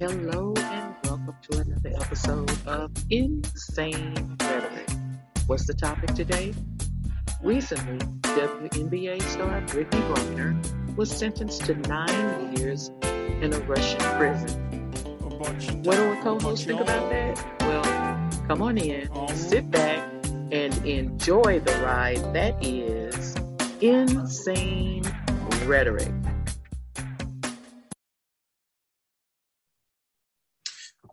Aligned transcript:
Hello 0.00 0.54
and 0.56 0.94
welcome 1.04 1.36
to 1.42 1.58
another 1.58 1.92
episode 2.00 2.50
of 2.66 2.90
Insane 3.10 4.34
Rhetoric. 4.40 4.88
What's 5.46 5.66
the 5.66 5.74
topic 5.74 6.14
today? 6.14 6.54
Recently, 7.42 7.98
WNBA 8.22 9.20
star 9.20 9.60
Brittney 9.60 10.00
Griner 10.14 10.96
was 10.96 11.10
sentenced 11.10 11.66
to 11.66 11.74
nine 11.74 12.56
years 12.56 12.90
in 13.42 13.52
a 13.52 13.58
Russian 13.68 14.00
prison. 14.16 14.90
What 15.82 15.96
do 15.96 16.08
our 16.08 16.22
co-hosts 16.22 16.64
think 16.64 16.80
about 16.80 17.10
that? 17.10 17.60
Well, 17.60 18.30
come 18.48 18.62
on 18.62 18.78
in, 18.78 19.06
sit 19.36 19.70
back, 19.70 20.10
and 20.50 20.74
enjoy 20.86 21.60
the 21.60 21.72
ride 21.84 22.32
that 22.32 22.56
is 22.64 23.36
Insane 23.82 25.04
Rhetoric. 25.66 26.10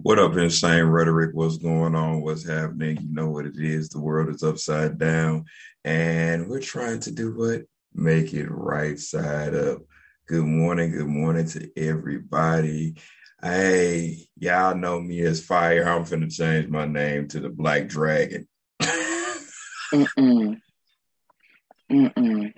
What 0.07 0.19
up, 0.19 0.37
insane 0.37 0.85
rhetoric? 0.85 1.31
What's 1.33 1.57
going 1.57 1.93
on? 1.93 2.21
What's 2.21 2.47
happening? 2.47 2.97
You 3.01 3.13
know 3.13 3.29
what 3.29 3.45
it 3.45 3.57
is. 3.57 3.89
The 3.89 3.99
world 3.99 4.33
is 4.33 4.41
upside 4.41 4.97
down, 4.97 5.43
and 5.83 6.47
we're 6.47 6.61
trying 6.61 7.01
to 7.01 7.11
do 7.11 7.35
what? 7.35 7.63
Make 7.93 8.33
it 8.33 8.47
right 8.49 8.97
side 8.97 9.53
up. 9.53 9.79
Good 10.25 10.45
morning. 10.45 10.91
Good 10.91 11.09
morning 11.09 11.45
to 11.49 11.69
everybody. 11.75 12.95
Hey, 13.43 14.29
y'all 14.39 14.77
know 14.77 15.01
me 15.01 15.19
as 15.23 15.43
Fire. 15.43 15.83
I'm 15.83 16.05
finna 16.05 16.33
change 16.33 16.69
my 16.69 16.85
name 16.85 17.27
to 17.27 17.41
the 17.41 17.49
Black 17.49 17.89
Dragon. 17.89 18.47
Mm-mm. 18.81 20.57
Mm-mm. 21.91 22.53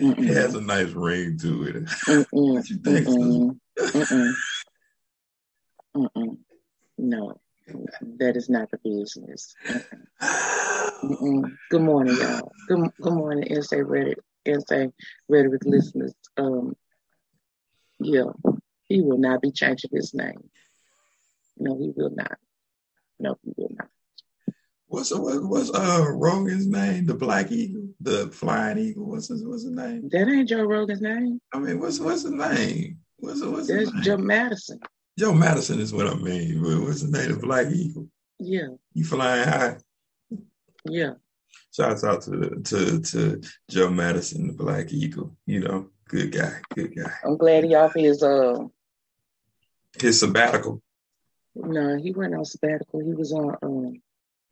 Mm-mm. 0.00 0.28
It 0.28 0.34
has 0.34 0.56
a 0.56 0.60
nice 0.60 0.90
ring 0.90 1.38
to 1.38 1.62
it. 2.08 2.26
What 2.32 2.68
you 2.68 2.78
think? 2.78 3.06
Mm-mm. 5.96 6.38
No, 6.98 7.40
that 8.18 8.36
is 8.36 8.48
not 8.48 8.70
the 8.70 8.78
business. 8.78 9.54
Mm-mm. 10.22 11.56
Good 11.70 11.82
morning, 11.82 12.16
y'all. 12.16 12.52
Good, 12.66 12.90
good 13.00 13.12
morning, 13.12 13.46
Insane 13.48 13.82
Rhetoric, 13.82 14.18
Insane 14.44 14.92
Rhetoric 15.28 15.62
listeners. 15.64 16.14
Um, 16.36 16.74
yeah, 18.00 18.30
he 18.88 19.02
will 19.02 19.18
not 19.18 19.42
be 19.42 19.50
changing 19.50 19.90
his 19.92 20.14
name. 20.14 20.50
No, 21.56 21.76
he 21.78 21.92
will 21.94 22.10
not. 22.10 22.38
No, 23.18 23.36
he 23.44 23.52
will 23.56 23.70
not. 23.76 23.88
What's 24.86 25.12
what, 25.12 25.42
what's 25.44 25.70
uh 25.70 26.06
Rogan's 26.14 26.66
name? 26.66 27.04
The 27.06 27.14
Black 27.14 27.52
Eagle, 27.52 27.88
the 28.00 28.28
Flying 28.28 28.78
Eagle. 28.78 29.04
What's 29.04 29.28
his 29.28 29.44
what's 29.44 29.64
his 29.64 29.72
name? 29.72 30.08
That 30.10 30.28
ain't 30.28 30.48
Joe 30.48 30.62
Rogan's 30.62 31.02
name. 31.02 31.40
I 31.52 31.58
mean, 31.58 31.78
what's 31.78 32.00
what's 32.00 32.22
his 32.22 32.32
name? 32.32 32.98
What's 33.18 33.42
what's 33.42 33.68
That's 33.68 33.80
his 33.80 33.92
name? 33.92 34.02
Joe 34.02 34.16
Madison. 34.16 34.80
Joe 35.18 35.34
Madison 35.34 35.80
is 35.80 35.92
what 35.92 36.06
I 36.06 36.14
mean. 36.14 36.62
What's 36.84 37.02
the 37.02 37.10
name? 37.10 37.32
The 37.32 37.38
Black 37.38 37.66
Eagle. 37.72 38.08
Yeah. 38.38 38.68
You 38.94 39.04
flying 39.04 39.48
high. 39.48 39.76
Yeah. 40.84 41.14
Shouts 41.74 42.04
out 42.04 42.22
to 42.22 42.60
to 42.62 43.00
to 43.00 43.40
Joe 43.68 43.90
Madison, 43.90 44.46
the 44.46 44.52
Black 44.52 44.92
Eagle. 44.92 45.36
You 45.44 45.60
know, 45.60 45.90
good 46.08 46.30
guy, 46.30 46.60
good 46.74 46.96
guy. 46.96 47.12
I'm 47.24 47.36
glad 47.36 47.64
he 47.64 47.74
off 47.74 47.94
his 47.94 48.22
uh 48.22 48.64
his 50.00 50.20
sabbatical. 50.20 50.80
No, 51.56 51.96
he 51.96 52.12
went 52.12 52.34
on 52.34 52.44
sabbatical. 52.44 53.00
He 53.00 53.12
was 53.12 53.32
on 53.32 53.56
um 53.62 54.00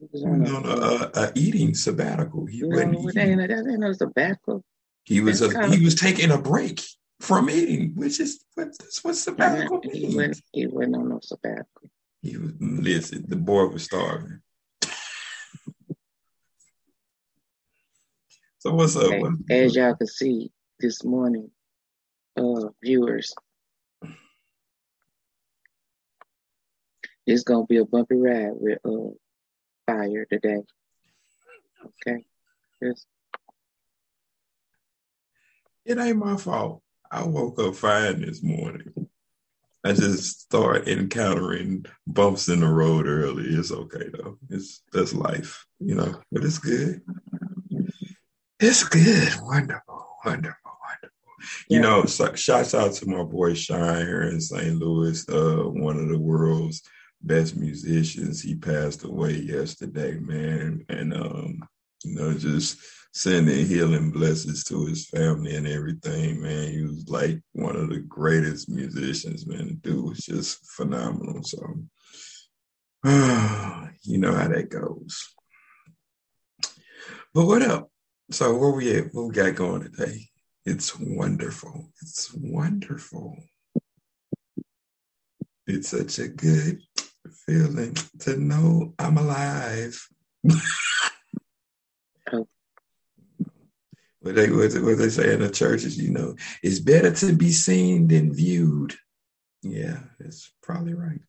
he 0.01 0.09
was 0.13 0.25
on, 0.25 0.67
a, 0.67 0.71
a, 0.71 1.27
a, 1.27 1.33
eating 1.37 1.75
sabbatical. 1.75 2.45
He 2.45 2.63
no, 2.63 2.77
went 2.77 2.93
that 3.15 3.17
ain't, 3.17 3.39
that 3.39 3.67
ain't 3.71 3.79
no 3.79 3.93
sabbatical. 3.93 4.65
He 5.05 5.21
was 5.21 5.41
a, 5.41 5.69
he 5.71 5.85
was 5.85 5.95
taking 5.95 6.33
a 6.33 6.39
break 6.39 6.83
from 7.21 7.49
eating, 7.51 7.93
which 7.95 8.21
is 8.21 8.45
what 8.55 8.77
that's 8.79 9.03
what 9.03 9.17
sabbatical. 9.17 9.81
He 9.91 10.15
went, 10.17 10.41
he 10.53 10.67
went 10.67 10.95
on 10.95 11.09
no 11.09 11.21
sabbatical. 11.23 11.91
He 12.23 12.37
was 12.37 12.53
listen, 12.61 13.25
the 13.27 13.37
boy 13.37 13.67
was 13.67 13.85
starving. 13.85 14.41
so 18.59 18.75
what's 18.75 18.97
up? 18.97 19.13
As, 19.13 19.23
as 19.51 19.77
y'all 19.77 19.95
can 19.95 20.07
see 20.07 20.51
this 20.81 21.05
morning, 21.05 21.51
uh 22.37 22.69
viewers. 22.83 23.35
It's 27.27 27.43
gonna 27.43 27.67
be 27.67 27.79
a 27.79 27.85
bumpy 27.85 28.17
ride 28.17 28.53
with 28.53 28.79
uh 28.85 29.11
fire 29.87 30.27
today. 30.31 30.63
Okay. 32.07 32.25
Yes. 32.81 33.07
It 35.85 35.99
ain't 35.99 36.19
my 36.19 36.37
fault. 36.37 36.83
I 37.11 37.25
woke 37.25 37.59
up 37.61 37.75
fine 37.75 38.21
this 38.21 38.43
morning. 38.43 38.93
I 39.85 39.93
just 39.93 40.41
start 40.41 40.89
encountering 40.89 41.87
bumps 42.07 42.49
in 42.49 42.61
the 42.61 42.69
road 42.69 43.07
early. 43.07 43.45
It's 43.45 43.71
okay 43.71 44.09
though. 44.13 44.37
It's 44.51 44.83
that's 44.93 45.15
life, 45.15 45.65
you 45.79 45.95
know. 45.95 46.21
But 46.33 46.45
it's 46.45 46.59
good. 46.59 47.03
It's 48.59 48.83
good. 48.83 49.33
Wonderful, 49.43 50.07
wonderful, 50.25 50.73
wonderful. 50.83 51.21
You 51.69 51.81
know, 51.81 52.05
so, 52.05 52.35
shouts 52.35 52.75
out 52.75 52.95
to 52.95 53.09
my 53.09 53.23
boy 53.23 53.55
Shine 53.55 54.07
here 54.07 54.23
in 54.23 54.41
St. 54.41 54.77
Louis, 54.77 55.25
uh, 55.29 55.69
one 55.69 55.99
of 55.99 56.09
the 56.09 56.19
world's 56.19 56.83
best 57.23 57.57
musicians. 57.57 58.43
He 58.43 58.57
passed 58.57 59.05
away 59.05 59.35
yesterday, 59.35 60.19
man, 60.19 60.85
and 60.89 61.15
um, 61.15 61.69
you 62.03 62.15
know, 62.17 62.35
just 62.35 62.79
sending 63.17 63.65
healing 63.65 64.11
blessings 64.11 64.63
to 64.63 64.85
his 64.85 65.07
family 65.07 65.57
and 65.57 65.67
everything, 65.67 66.39
man. 66.43 66.71
He 66.71 66.83
was 66.83 67.09
like 67.09 67.41
one 67.53 67.75
of 67.75 67.89
the 67.89 68.01
greatest 68.01 68.69
musicians, 68.69 69.47
man. 69.47 69.69
The 69.69 69.73
dude 69.73 70.05
was 70.05 70.19
just 70.19 70.71
phenomenal. 70.73 71.43
So, 71.43 71.59
you 74.03 74.19
know 74.19 74.35
how 74.35 74.49
that 74.49 74.69
goes. 74.69 75.33
But 77.33 77.47
what 77.47 77.63
up? 77.63 77.91
So 78.33 78.55
where 78.55 78.73
we 78.73 78.95
at? 78.95 79.15
What 79.15 79.29
we 79.29 79.35
got 79.35 79.55
going 79.55 79.85
today? 79.85 80.29
It's 80.67 80.95
wonderful. 80.99 81.89
It's 82.03 82.35
wonderful. 82.35 83.39
It's 85.67 85.89
such 85.89 86.19
a 86.19 86.29
good 86.29 86.83
feeling 87.47 87.97
to 88.21 88.37
know 88.37 88.93
I'm 88.99 89.17
alive. 89.17 90.07
what 94.27 94.35
they 94.35 94.51
what, 94.51 94.73
what 94.83 94.99
they 94.99 95.09
say 95.09 95.33
in 95.33 95.41
the 95.41 95.51
churches, 95.51 95.97
you 95.97 96.11
know, 96.11 96.35
it's 96.63 96.81
better 96.81 97.13
to 97.13 97.33
be 97.33 97.53
seen 97.53 98.09
than 98.09 98.33
viewed. 98.33 98.95
Yeah, 99.63 100.01
it's 100.19 100.53
probably 100.63 100.95
right. 100.95 101.21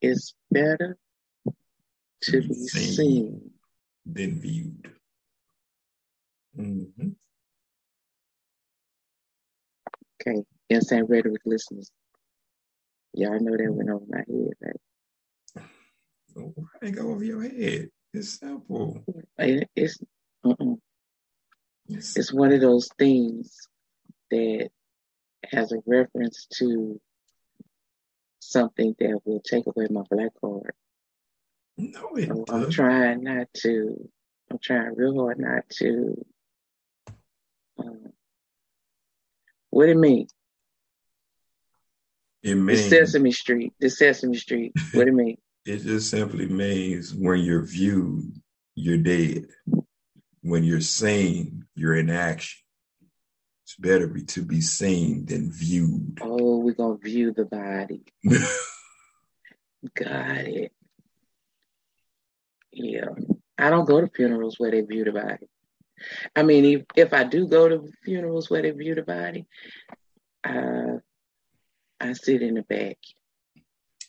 it's 0.00 0.34
better 0.50 0.98
to 2.22 2.40
be 2.40 2.54
seen, 2.54 2.92
seen 2.92 3.50
than 4.06 4.40
viewed. 4.40 4.92
Mm-hmm. 6.58 7.08
Okay, 10.20 10.42
insane 10.70 11.04
rhetoric 11.04 11.42
listeners. 11.44 11.90
Y'all 13.14 13.38
know 13.40 13.56
that 13.56 13.72
went 13.72 13.90
over 13.90 14.04
my 14.08 14.18
head, 14.18 14.54
right? 14.60 14.80
Why 16.34 16.64
they 16.80 16.90
go 16.90 17.10
over 17.10 17.24
your 17.24 17.42
head? 17.42 17.90
It's 18.12 18.38
simple. 18.38 19.04
It's 19.38 19.98
it's, 21.88 22.16
it's 22.16 22.32
one 22.32 22.52
of 22.52 22.60
those 22.60 22.88
things 22.98 23.68
that 24.30 24.70
has 25.50 25.72
a 25.72 25.78
reference 25.86 26.46
to 26.58 27.00
something 28.40 28.94
that 28.98 29.20
will 29.24 29.40
take 29.40 29.66
away 29.66 29.86
my 29.90 30.02
black 30.10 30.30
card. 30.40 30.72
No, 31.78 32.10
it 32.16 32.28
so 32.28 32.44
I'm 32.48 32.70
trying 32.70 33.24
not 33.24 33.48
to. 33.62 34.10
I'm 34.50 34.58
trying 34.58 34.94
real 34.94 35.18
hard 35.18 35.38
not 35.38 35.68
to. 35.78 36.26
Um, 37.78 38.12
what 39.70 39.88
it 39.88 39.96
mean? 39.96 40.26
It 42.42 42.56
means 42.56 42.90
the 42.90 43.06
Sesame 43.06 43.32
Street. 43.32 43.72
The 43.80 43.88
Sesame 43.88 44.36
Street. 44.36 44.72
What 44.92 45.08
it 45.08 45.14
mean? 45.14 45.36
It 45.64 45.78
just 45.78 46.10
simply 46.10 46.46
means 46.46 47.14
when 47.14 47.40
you're 47.40 47.64
viewed, 47.64 48.34
you're 48.74 48.98
dead. 48.98 49.46
When 50.42 50.64
you're 50.64 50.80
seen, 50.80 51.66
you're 51.76 51.94
in 51.94 52.10
action. 52.10 52.58
It's 53.64 53.76
better 53.76 54.08
be, 54.08 54.24
to 54.24 54.42
be 54.42 54.60
seen 54.60 55.24
than 55.24 55.52
viewed. 55.52 56.18
Oh, 56.20 56.58
we're 56.58 56.74
going 56.74 56.98
to 56.98 57.04
view 57.04 57.32
the 57.32 57.44
body. 57.44 58.02
Got 59.94 60.38
it. 60.38 60.72
Yeah. 62.72 63.10
I 63.56 63.70
don't 63.70 63.84
go 63.84 64.00
to 64.00 64.08
funerals 64.08 64.56
where 64.58 64.72
they 64.72 64.80
view 64.80 65.04
the 65.04 65.12
body. 65.12 65.48
I 66.34 66.42
mean, 66.42 66.64
if, 66.64 66.82
if 66.96 67.12
I 67.12 67.22
do 67.22 67.46
go 67.46 67.68
to 67.68 67.88
funerals 68.04 68.50
where 68.50 68.62
they 68.62 68.72
view 68.72 68.96
the 68.96 69.02
body, 69.02 69.46
uh, 70.42 70.98
I 72.00 72.14
sit 72.14 72.42
in 72.42 72.54
the 72.54 72.62
back. 72.62 72.98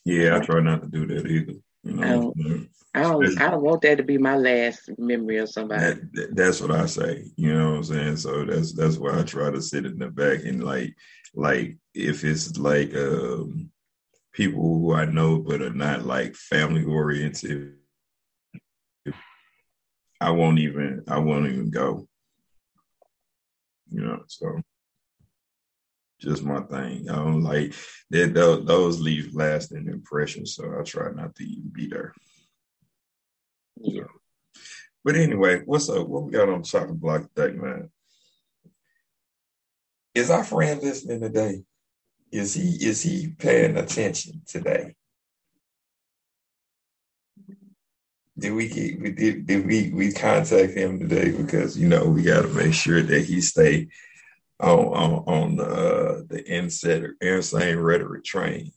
Yeah, 0.06 0.38
I 0.38 0.40
try 0.40 0.62
not 0.62 0.82
to 0.82 0.88
do 0.88 1.08
that 1.08 1.28
either. 1.28 1.54
You 1.84 1.94
know, 1.94 2.04
I 2.04 2.12
don't, 2.12 2.70
I 2.94 3.02
don't, 3.02 3.42
I 3.42 3.50
don't 3.50 3.64
want 3.64 3.82
that 3.82 3.98
to 3.98 4.04
be 4.04 4.18
my 4.18 4.36
last 4.38 4.90
memory 4.98 5.38
of 5.38 5.50
somebody. 5.50 6.02
That, 6.14 6.36
that's 6.36 6.62
what 6.62 6.72
I 6.72 6.86
say. 6.86 7.26
You 7.36 7.54
know 7.54 7.72
what 7.72 7.78
I'm 7.78 7.84
saying? 7.84 8.18
So 8.18 8.46
that's 8.46 8.74
that's 8.74 8.98
why 8.98 9.20
I 9.20 9.24
try 9.24 9.50
to 9.52 9.62
sit 9.62 9.86
in 9.86 9.98
the 9.98 10.10
back 10.10 10.44
and 10.44 10.64
like 10.64 10.94
like 11.34 11.78
if 11.94 12.24
it's 12.24 12.58
like 12.58 12.94
um 12.96 13.70
people 14.34 14.62
who 14.62 14.94
I 14.94 15.06
know 15.06 15.40
but 15.40 15.62
are 15.62 15.74
not 15.74 16.06
like 16.06 16.36
family 16.36 16.84
oriented, 16.84 17.76
I 20.20 20.32
won't 20.32 20.60
even 20.60 21.04
I 21.08 21.20
won't 21.20 21.48
even 21.48 21.72
go. 21.72 22.08
You 23.90 24.02
know, 24.02 24.24
so 24.28 24.62
just 26.24 26.44
my 26.44 26.62
thing. 26.62 27.10
I 27.10 27.16
don't 27.16 27.44
like 27.44 27.74
that. 28.10 28.34
Those 28.34 29.02
leave 29.02 29.36
lasting 29.36 29.88
impressions, 29.88 30.56
so 30.56 30.74
I 30.80 30.84
try 30.84 31.12
not 31.12 31.36
to 31.36 31.44
even 31.44 31.70
be 31.70 31.88
there. 31.88 32.14
Yeah. 33.78 34.04
But 35.04 35.16
anyway, 35.16 35.62
what's 35.66 35.90
up? 35.90 36.08
What 36.08 36.24
we 36.24 36.32
got 36.32 36.50
on 36.50 36.64
chocolate 36.64 37.00
block 37.00 37.28
today, 37.36 37.58
man? 37.58 37.90
Is 40.16 40.30
our 40.30 40.44
friend 40.44 40.82
listening 40.82 41.20
today? 41.20 41.64
Is 42.32 42.54
he 42.54 42.88
is 42.88 43.02
he 43.02 43.36
paying 43.38 43.78
attention 43.78 44.42
today? 44.48 44.96
Did 48.38 48.54
we 48.54 48.70
get 48.70 49.00
we 49.00 49.12
did 49.12 49.46
did 49.46 49.66
we 49.66 49.92
we 49.92 50.12
contact 50.14 50.74
him 50.74 51.00
today 51.00 51.32
because 51.32 51.78
you 51.78 51.88
know 51.88 52.06
we 52.06 52.24
got 52.24 52.44
to 52.44 52.48
make 52.48 52.74
sure 52.74 53.02
that 53.02 53.26
he 53.26 53.42
stay 53.42 53.90
on 54.60 54.80
on, 54.80 55.12
on 55.28 55.60
uh, 55.60 56.22
the 56.28 56.44
inset 56.48 57.04
insane 57.22 57.78
rhetoric 57.78 58.24
train. 58.24 58.72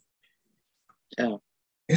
Oh. 1.19 1.41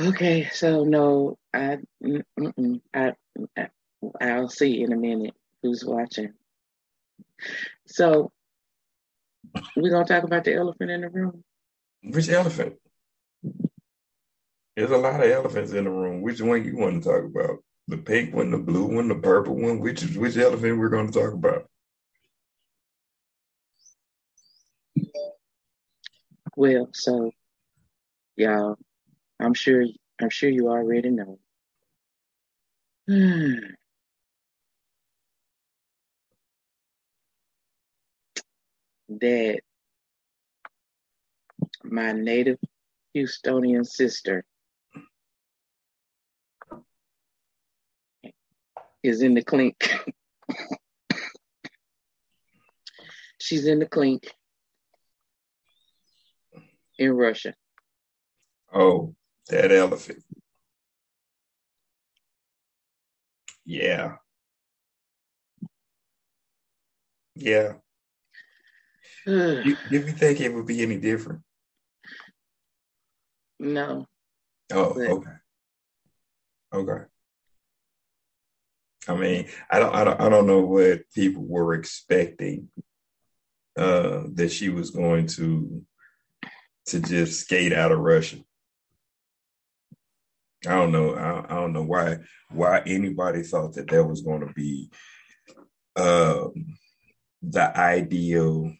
okay, 0.00 0.48
so 0.52 0.84
no, 0.84 1.38
I, 1.54 1.78
mm, 2.04 2.22
mm, 2.38 2.54
mm, 2.54 2.80
I, 2.94 3.14
I, 3.56 3.68
I'll 4.20 4.48
see 4.48 4.82
in 4.82 4.92
a 4.92 4.96
minute 4.96 5.34
who's 5.62 5.84
watching. 5.84 6.34
So 7.86 8.32
we're 9.76 9.90
gonna 9.90 10.04
talk 10.04 10.24
about 10.24 10.44
the 10.44 10.54
elephant 10.54 10.90
in 10.90 11.00
the 11.00 11.08
room. 11.08 11.42
Which 12.02 12.28
elephant? 12.28 12.76
There's 14.76 14.90
a 14.90 14.96
lot 14.96 15.22
of 15.22 15.30
elephants 15.30 15.72
in 15.72 15.84
the 15.84 15.90
room. 15.90 16.22
Which 16.22 16.40
one 16.40 16.64
you 16.64 16.76
want 16.76 17.02
to 17.02 17.08
talk 17.08 17.24
about? 17.24 17.58
The 17.88 17.98
pink 17.98 18.34
one, 18.34 18.50
the 18.50 18.58
blue 18.58 18.86
one, 18.86 19.08
the 19.08 19.16
purple 19.16 19.56
one. 19.56 19.80
Which 19.80 20.02
which 20.16 20.36
elephant 20.36 20.78
we're 20.78 20.88
going 20.88 21.10
to 21.10 21.18
talk 21.18 21.32
about? 21.32 21.69
Well, 26.56 26.88
so 26.92 27.30
y'all, 28.36 28.76
I'm 29.38 29.54
sure 29.54 29.84
I'm 30.20 30.30
sure 30.30 30.50
you 30.50 30.68
already 30.68 31.10
know. 31.10 31.38
that 39.08 39.60
my 41.84 42.12
native 42.12 42.58
Houstonian 43.16 43.86
sister 43.86 44.44
is 49.02 49.22
in 49.22 49.34
the 49.34 49.42
clink. 49.42 49.90
She's 53.40 53.66
in 53.66 53.78
the 53.78 53.86
clink 53.86 54.34
in 57.00 57.12
Russia. 57.12 57.54
Oh, 58.72 59.14
that 59.48 59.72
elephant. 59.72 60.22
Yeah. 63.64 64.16
Yeah. 67.34 67.72
did, 69.26 69.78
did 69.90 70.04
we 70.04 70.12
think 70.12 70.40
it 70.40 70.52
would 70.54 70.66
be 70.66 70.82
any 70.82 70.98
different? 70.98 71.40
No. 73.58 74.06
Oh, 74.72 74.94
but... 74.94 75.08
okay. 75.10 75.30
Okay. 76.72 77.04
I 79.08 79.14
mean, 79.16 79.48
I 79.70 79.78
don't, 79.78 79.94
I 79.94 80.04
don't, 80.04 80.20
I 80.20 80.28
don't 80.28 80.46
know 80.46 80.60
what 80.60 81.10
people 81.14 81.44
were 81.44 81.74
expecting 81.74 82.68
uh, 83.76 84.24
that 84.34 84.52
she 84.52 84.68
was 84.68 84.90
going 84.90 85.26
to 85.28 85.84
to 86.90 87.00
just 87.00 87.40
skate 87.40 87.72
out 87.72 87.92
of 87.92 87.98
Russia. 87.98 88.36
I 90.66 90.74
don't 90.74 90.92
know. 90.92 91.14
I, 91.14 91.44
I 91.44 91.54
don't 91.54 91.72
know 91.72 91.82
why 91.82 92.18
why 92.50 92.82
anybody 92.84 93.42
thought 93.42 93.74
that 93.74 93.88
that 93.88 94.04
was 94.04 94.20
going 94.20 94.46
to 94.46 94.52
be 94.52 94.90
um, 95.96 96.52
the 97.42 97.76
ideal 97.78 98.72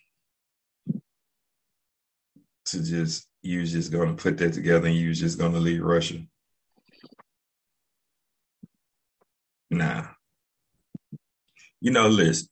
to 2.67 2.83
just 2.83 3.27
you 3.43 3.61
was 3.61 3.73
just 3.73 3.91
going 3.91 4.15
to 4.15 4.23
put 4.23 4.37
that 4.39 4.53
together 4.53 4.87
and 4.87 4.97
you 4.97 5.09
was 5.09 5.21
just 5.21 5.39
going 5.39 5.53
to 5.53 5.59
leave 5.59 5.83
Russia. 5.83 6.19
Nah. 9.71 10.09
You 11.81 11.93
know, 11.93 12.09
listen. 12.09 12.50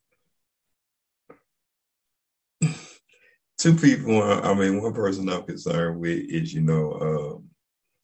Two 3.58 3.74
people. 3.74 4.22
I 4.22 4.54
mean, 4.54 4.80
one 4.80 4.92
person 4.92 5.28
I'm 5.28 5.42
concerned 5.42 6.00
with 6.00 6.30
is, 6.30 6.54
you 6.54 6.60
know, 6.60 6.92
um, 6.92 7.48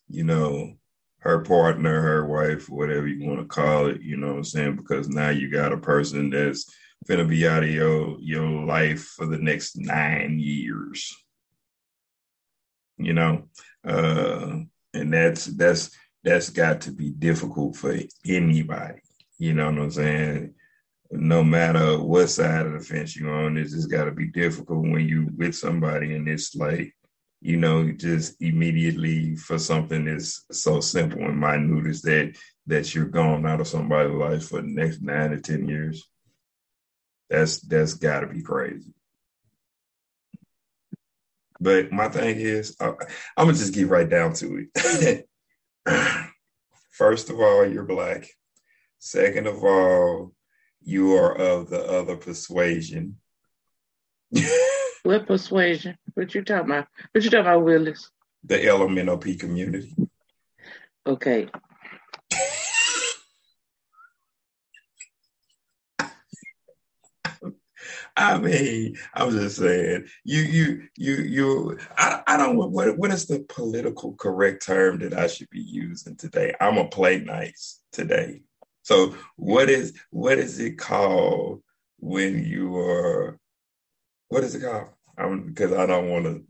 you 0.08 0.24
know, 0.24 0.74
her 1.18 1.40
partner, 1.42 2.00
her 2.00 2.26
wife, 2.26 2.68
whatever 2.68 3.06
you 3.06 3.26
want 3.26 3.40
to 3.40 3.46
call 3.46 3.86
it. 3.86 4.02
You 4.02 4.16
know 4.16 4.28
what 4.28 4.36
I'm 4.38 4.44
saying? 4.44 4.76
Because 4.76 5.08
now 5.08 5.30
you 5.30 5.48
got 5.48 5.72
a 5.72 5.78
person 5.78 6.30
that's 6.30 6.74
gonna 7.08 7.24
be 7.24 7.46
out 7.46 7.62
of 7.62 7.70
your 7.70 8.18
your 8.20 8.64
life 8.64 9.04
for 9.16 9.26
the 9.26 9.38
next 9.38 9.76
nine 9.78 10.38
years. 10.40 11.14
You 12.98 13.12
know, 13.12 13.44
uh, 13.86 14.56
and 14.92 15.12
that's 15.12 15.46
that's 15.46 15.90
that's 16.24 16.50
got 16.50 16.80
to 16.82 16.90
be 16.90 17.10
difficult 17.10 17.76
for 17.76 17.96
anybody. 18.26 19.00
You 19.38 19.54
know 19.54 19.70
what 19.70 19.80
I'm 19.80 19.90
saying? 19.90 20.54
No 21.16 21.44
matter 21.44 21.98
what 22.00 22.28
side 22.28 22.66
of 22.66 22.72
the 22.72 22.80
fence 22.80 23.16
you're 23.16 23.32
on, 23.32 23.56
it's 23.56 23.72
just 23.72 23.90
got 23.90 24.04
to 24.06 24.10
be 24.10 24.26
difficult 24.26 24.80
when 24.80 25.08
you 25.08 25.30
with 25.36 25.54
somebody 25.54 26.14
and 26.14 26.28
it's 26.28 26.54
like, 26.56 26.92
you 27.40 27.56
know, 27.56 27.92
just 27.92 28.40
immediately 28.42 29.36
for 29.36 29.58
something 29.58 30.06
that's 30.06 30.44
so 30.50 30.80
simple 30.80 31.20
and 31.22 31.38
minute 31.38 31.86
as 31.86 32.02
that 32.02 32.36
that 32.66 32.94
you're 32.94 33.04
gone 33.04 33.46
out 33.46 33.60
of 33.60 33.68
somebody's 33.68 34.14
life 34.14 34.48
for 34.48 34.60
the 34.60 34.66
next 34.66 35.02
nine 35.02 35.30
to 35.30 35.40
ten 35.40 35.68
years. 35.68 36.02
That's 37.30 37.60
that's 37.60 37.94
got 37.94 38.20
to 38.20 38.26
be 38.26 38.42
crazy. 38.42 38.92
But 41.60 41.92
my 41.92 42.08
thing 42.08 42.40
is, 42.40 42.76
uh, 42.80 42.94
I'm 43.36 43.46
gonna 43.46 43.52
just 43.52 43.74
get 43.74 43.88
right 43.88 44.08
down 44.08 44.32
to 44.34 44.66
it. 44.74 45.28
First 46.90 47.30
of 47.30 47.40
all, 47.40 47.66
you're 47.66 47.84
black. 47.84 48.26
Second 48.98 49.46
of 49.46 49.62
all, 49.62 50.33
you 50.84 51.14
are 51.14 51.36
of 51.36 51.70
the 51.70 51.82
other 51.84 52.16
persuasion. 52.16 53.16
what 55.02 55.26
persuasion? 55.26 55.96
What 56.14 56.34
you 56.34 56.42
talking 56.44 56.70
about? 56.70 56.88
What 57.12 57.24
you 57.24 57.30
talking 57.30 57.46
about, 57.46 57.64
Willis? 57.64 58.10
The 58.44 58.58
LMNOP 58.58 59.40
community. 59.40 59.94
Okay. 61.06 61.48
I 68.16 68.38
mean, 68.38 68.96
I'm 69.14 69.30
just 69.30 69.56
saying, 69.56 70.06
you, 70.22 70.40
you, 70.40 70.82
you, 70.96 71.14
you. 71.16 71.78
I, 71.98 72.22
I 72.26 72.36
don't. 72.36 72.56
What, 72.56 72.96
what 72.96 73.10
is 73.10 73.26
the 73.26 73.40
political 73.48 74.14
correct 74.14 74.64
term 74.64 75.00
that 75.00 75.14
I 75.14 75.26
should 75.26 75.50
be 75.50 75.60
using 75.60 76.16
today? 76.16 76.54
I'm 76.60 76.76
gonna 76.76 76.88
play 76.88 77.20
nice 77.20 77.80
today. 77.92 78.42
So, 78.84 79.16
what 79.36 79.68
is 79.70 79.98
what 80.10 80.38
is 80.38 80.60
it 80.60 80.76
called 80.76 81.62
when 81.98 82.44
you 82.44 82.76
are? 82.76 83.38
What 84.28 84.44
is 84.44 84.54
it 84.54 84.60
called? 84.60 84.90
I'm 85.16 85.46
because 85.46 85.72
I 85.72 85.86
don't 85.86 86.10
want 86.10 86.26
to 86.26 86.44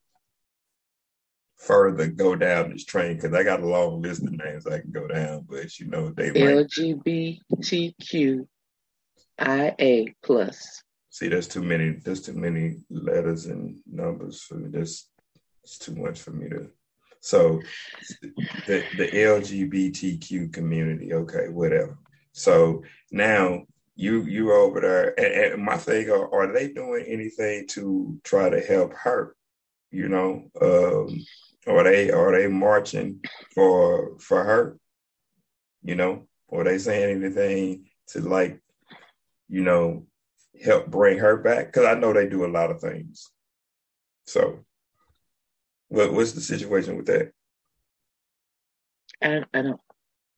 further 1.58 2.08
go 2.08 2.34
down 2.34 2.72
this 2.72 2.84
train 2.84 3.14
because 3.14 3.34
I 3.34 3.44
got 3.44 3.60
a 3.60 3.66
long 3.66 4.02
list 4.02 4.24
of 4.24 4.32
names 4.32 4.66
I 4.66 4.80
can 4.80 4.90
go 4.90 5.06
down, 5.06 5.46
but 5.48 5.78
you 5.78 5.86
know 5.86 6.10
they 6.10 6.30
LGBTQIA 6.30 8.48
plus. 10.24 10.82
See, 11.10 11.28
there's 11.28 11.46
too 11.46 11.62
many. 11.62 12.00
There's 12.04 12.22
too 12.22 12.34
many 12.34 12.78
letters 12.90 13.46
and 13.46 13.76
numbers 13.86 14.42
for 14.42 14.56
me. 14.56 14.70
There's 14.70 15.08
it's 15.62 15.78
too 15.78 15.94
much 15.94 16.20
for 16.20 16.32
me 16.32 16.48
to. 16.48 16.68
So, 17.20 17.62
the 18.66 18.82
the 18.96 19.08
LGBTQ 19.12 20.52
community. 20.52 21.14
Okay, 21.14 21.48
whatever. 21.48 21.96
So 22.34 22.82
now 23.12 23.62
you 23.94 24.22
you 24.22 24.52
over 24.52 24.80
there, 24.80 25.18
and, 25.18 25.54
and 25.54 25.64
my 25.64 25.76
thing 25.76 26.10
are, 26.10 26.32
are 26.34 26.52
they 26.52 26.68
doing 26.68 27.04
anything 27.06 27.68
to 27.68 28.18
try 28.24 28.50
to 28.50 28.60
help 28.60 28.92
her? 28.92 29.36
You 29.92 30.08
know, 30.08 30.50
um, 30.60 31.24
Are 31.66 31.84
they 31.84 32.10
are 32.10 32.32
they 32.32 32.48
marching 32.48 33.20
for 33.54 34.18
for 34.18 34.42
her? 34.42 34.78
You 35.82 35.94
know, 35.94 36.26
or 36.48 36.64
they 36.64 36.78
saying 36.78 37.22
anything 37.22 37.86
to 38.08 38.20
like, 38.20 38.60
you 39.48 39.62
know, 39.62 40.06
help 40.62 40.88
bring 40.88 41.18
her 41.18 41.36
back? 41.36 41.66
Because 41.66 41.86
I 41.86 41.94
know 41.94 42.12
they 42.12 42.28
do 42.28 42.44
a 42.44 42.50
lot 42.50 42.72
of 42.72 42.80
things. 42.80 43.30
So, 44.26 44.64
what 45.88 46.12
what's 46.12 46.32
the 46.32 46.40
situation 46.40 46.96
with 46.96 47.06
that? 47.06 47.32
I, 49.22 49.44
I 49.54 49.62
don't 49.62 49.80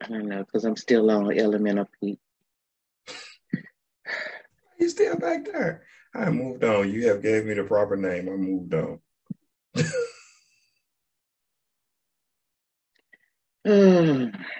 I 0.02 0.08
don't 0.08 0.28
know 0.28 0.44
because 0.44 0.64
I'm 0.64 0.76
still 0.76 1.10
on 1.10 1.30
Elemental 1.36 1.88
Pete. 2.00 2.20
you 4.78 4.88
still 4.88 5.16
back 5.16 5.44
there. 5.44 5.84
I 6.14 6.30
moved 6.30 6.64
on. 6.64 6.90
You 6.90 7.08
have 7.08 7.22
gave 7.22 7.44
me 7.44 7.54
the 7.54 7.64
proper 7.64 7.96
name. 7.96 8.28
I 8.28 8.32
moved 8.32 8.74
on. 8.74 9.00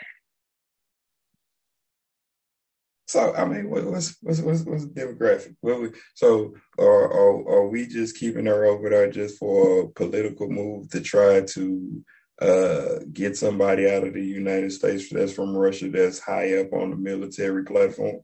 So 3.09 3.33
I 3.37 3.45
mean, 3.45 3.71
what's 3.71 4.17
what's 4.21 4.41
what's, 4.41 4.63
what's 4.63 4.85
the 4.85 4.91
demographic? 4.91 5.55
We, 5.63 5.91
so 6.15 6.55
are, 6.77 7.05
are 7.05 7.49
are 7.49 7.69
we 7.69 7.87
just 7.87 8.19
keeping 8.19 8.47
her 8.47 8.65
over 8.65 8.91
there 8.91 9.11
just 9.11 9.39
for 9.39 9.83
a 9.83 9.89
political 9.89 10.51
move 10.51 10.91
to 10.91 11.01
try 11.01 11.41
to 11.41 12.05
uh, 12.41 13.01
get 13.13 13.37
somebody 13.37 13.91
out 13.91 14.07
of 14.07 14.15
the 14.15 14.25
United 14.25 14.73
States 14.73 15.09
that's 15.09 15.33
from 15.33 15.57
Russia 15.57 15.89
that's 15.89 16.19
high 16.19 16.59
up 16.59 16.73
on 16.73 16.91
the 16.91 16.97
military 16.97 17.65
platform? 17.65 18.21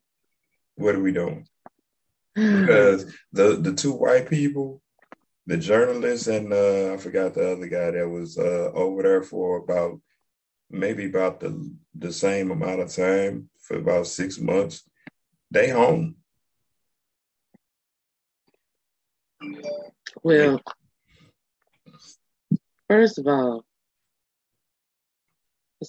What 0.76 0.94
are 0.94 1.02
we 1.02 1.12
doing? 1.12 1.46
Because 2.34 3.14
the 3.32 3.56
the 3.56 3.74
two 3.74 3.92
white 3.92 4.28
people, 4.28 4.80
the 5.46 5.56
journalist 5.56 6.28
and 6.28 6.52
uh, 6.52 6.94
I 6.94 6.96
forgot 6.96 7.34
the 7.34 7.52
other 7.52 7.66
guy 7.66 7.90
that 7.90 8.08
was 8.08 8.38
uh, 8.38 8.70
over 8.74 9.02
there 9.02 9.22
for 9.22 9.58
about 9.58 10.00
maybe 10.70 11.06
about 11.06 11.40
the 11.40 11.74
the 11.94 12.12
same 12.12 12.50
amount 12.50 12.80
of 12.80 12.94
time 12.94 13.50
for 13.60 13.76
about 13.76 14.06
six 14.06 14.38
months. 14.38 14.82
They 15.50 15.68
home. 15.68 16.16
Well, 20.22 20.60
first 22.88 23.18
of 23.18 23.26
all, 23.26 23.64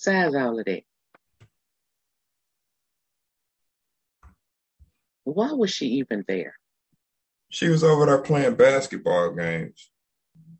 that, 0.01 0.83
why 5.23 5.51
was 5.53 5.71
she 5.71 5.85
even 5.87 6.23
there? 6.27 6.55
She 7.49 7.69
was 7.69 7.83
over 7.83 8.05
there 8.05 8.19
playing 8.19 8.55
basketball 8.55 9.31
games 9.31 9.89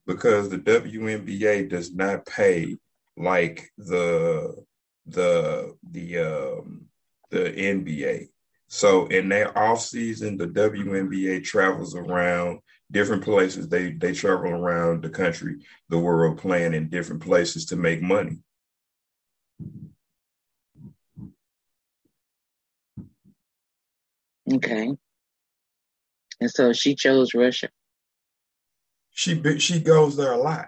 because 0.06 0.50
the 0.50 0.58
WNBA 0.58 1.70
does 1.70 1.94
not 1.94 2.26
pay 2.26 2.78
like 3.18 3.72
the 3.78 4.56
the 5.06 5.76
the 5.92 6.18
um 6.20 6.86
the 7.32 7.52
NBA. 7.52 8.28
So 8.68 9.08
in 9.08 9.30
their 9.30 9.58
off 9.58 9.82
season, 9.82 10.38
the 10.38 10.48
WNBA 10.48 11.44
travels 11.44 11.96
around 11.96 12.60
different 12.92 13.24
places. 13.24 13.68
They 13.68 13.92
they 13.92 14.14
travel 14.14 14.52
around 14.52 15.04
the 15.04 15.10
country, 15.10 15.66
the 15.90 16.00
world, 16.00 16.38
playing 16.38 16.74
in 16.74 16.90
different 16.90 17.22
places 17.22 17.66
to 17.68 17.76
make 17.76 18.02
money. 18.02 18.40
Okay. 24.52 24.92
And 26.42 26.52
so 26.52 26.74
she 26.74 26.96
chose 26.96 27.34
Russia. 27.34 27.70
She 29.12 29.60
she 29.60 29.80
goes 29.80 30.18
there 30.18 30.34
a 30.34 30.38
lot. 30.38 30.68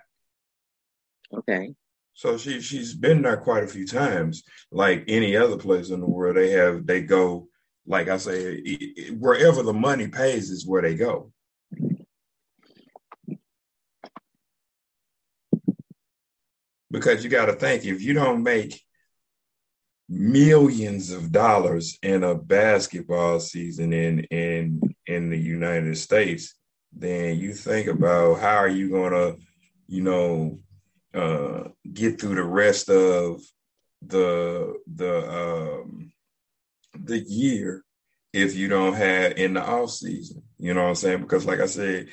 Okay. 1.33 1.73
So 2.13 2.37
she 2.37 2.61
she's 2.61 2.93
been 2.93 3.23
there 3.23 3.37
quite 3.37 3.63
a 3.63 3.67
few 3.67 3.85
times. 3.85 4.43
Like 4.71 5.03
any 5.07 5.35
other 5.35 5.57
place 5.57 5.89
in 5.89 5.99
the 5.99 6.05
world, 6.05 6.37
they 6.37 6.51
have 6.51 6.85
they 6.85 7.01
go. 7.01 7.49
Like 7.87 8.07
I 8.07 8.17
say, 8.17 8.63
wherever 9.19 9.61
the 9.61 9.73
money 9.73 10.07
pays 10.07 10.49
is 10.49 10.65
where 10.65 10.81
they 10.81 10.95
go. 10.95 11.31
Because 16.89 17.23
you 17.23 17.29
got 17.29 17.47
to 17.47 17.53
think 17.53 17.85
if 17.85 18.01
you 18.01 18.13
don't 18.13 18.41
make 18.41 18.84
millions 20.07 21.11
of 21.11 21.31
dollars 21.31 21.97
in 22.03 22.23
a 22.23 22.35
basketball 22.35 23.39
season 23.39 23.93
in 23.93 24.19
in 24.25 24.95
in 25.07 25.29
the 25.29 25.37
United 25.37 25.97
States, 25.97 26.55
then 26.93 27.37
you 27.37 27.53
think 27.53 27.87
about 27.87 28.39
how 28.39 28.57
are 28.57 28.67
you 28.67 28.89
to, 28.89 29.37
you 29.87 30.01
know, 30.01 30.59
uh, 31.13 31.69
get 31.93 32.19
through 32.19 32.35
the 32.35 32.43
rest 32.43 32.89
of 32.89 33.41
the 34.05 34.75
the 34.93 35.31
um, 35.31 36.11
the 36.93 37.19
year 37.19 37.83
if 38.33 38.55
you 38.55 38.67
don't 38.67 38.93
have 38.93 39.33
in 39.33 39.53
the 39.53 39.61
off 39.61 39.91
season. 39.91 40.43
You 40.57 40.73
know 40.73 40.83
what 40.83 40.89
I'm 40.89 40.95
saying? 40.95 41.21
Because 41.21 41.45
like 41.45 41.59
I 41.59 41.67
said, 41.67 42.09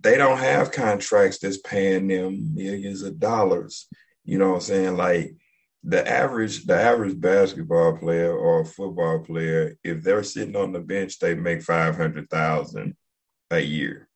they 0.00 0.16
don't 0.16 0.38
have 0.38 0.72
contracts 0.72 1.38
that's 1.38 1.58
paying 1.58 2.08
them 2.08 2.54
millions 2.54 3.02
of 3.02 3.18
dollars. 3.18 3.88
You 4.24 4.38
know 4.38 4.50
what 4.50 4.54
I'm 4.56 4.60
saying? 4.62 4.96
Like 4.96 5.34
the 5.86 6.06
average 6.08 6.64
the 6.64 6.74
average 6.74 7.20
basketball 7.20 7.96
player 7.98 8.34
or 8.34 8.64
football 8.64 9.20
player, 9.20 9.76
if 9.84 10.02
they're 10.02 10.22
sitting 10.22 10.56
on 10.56 10.72
the 10.72 10.80
bench, 10.80 11.18
they 11.18 11.34
make 11.34 11.62
five 11.62 11.96
hundred 11.96 12.30
thousand 12.30 12.96
a 13.50 13.60
year. 13.60 14.08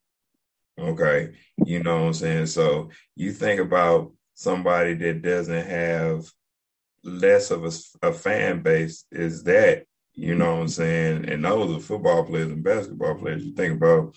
Okay. 0.78 1.34
You 1.64 1.82
know 1.82 2.00
what 2.00 2.06
I'm 2.06 2.14
saying? 2.14 2.46
So 2.46 2.90
you 3.16 3.32
think 3.32 3.60
about 3.60 4.12
somebody 4.34 4.94
that 4.94 5.22
doesn't 5.22 5.66
have 5.66 6.25
less 7.02 7.50
of 7.50 7.64
a, 7.64 7.72
a 8.08 8.12
fan 8.12 8.62
base 8.62 9.04
is 9.10 9.42
that, 9.44 9.84
you 10.14 10.34
know 10.34 10.54
what 10.54 10.62
I'm 10.62 10.68
saying? 10.68 11.28
And 11.28 11.44
those 11.44 11.76
are 11.76 11.80
football 11.80 12.25
players 12.25 12.50
and 12.50 12.62
basketball 12.62 13.16
players. 13.16 13.44
You 13.44 13.54
think 13.54 13.75
about 13.75 14.14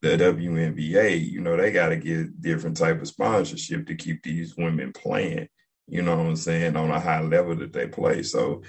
the 0.00 0.16
WNBA, 0.16 1.30
you 1.30 1.40
know, 1.40 1.56
they 1.56 1.70
got 1.70 1.88
to 1.90 1.96
get 1.96 2.40
different 2.40 2.76
type 2.76 3.00
of 3.00 3.08
sponsorship 3.08 3.86
to 3.86 3.94
keep 3.94 4.22
these 4.22 4.56
women 4.56 4.92
playing, 4.92 5.48
you 5.88 6.02
know 6.02 6.16
what 6.16 6.26
I'm 6.26 6.36
saying, 6.36 6.76
on 6.76 6.90
a 6.90 7.00
high 7.00 7.22
level 7.22 7.56
that 7.56 7.72
they 7.72 7.86
play. 7.88 8.22
So 8.22 8.62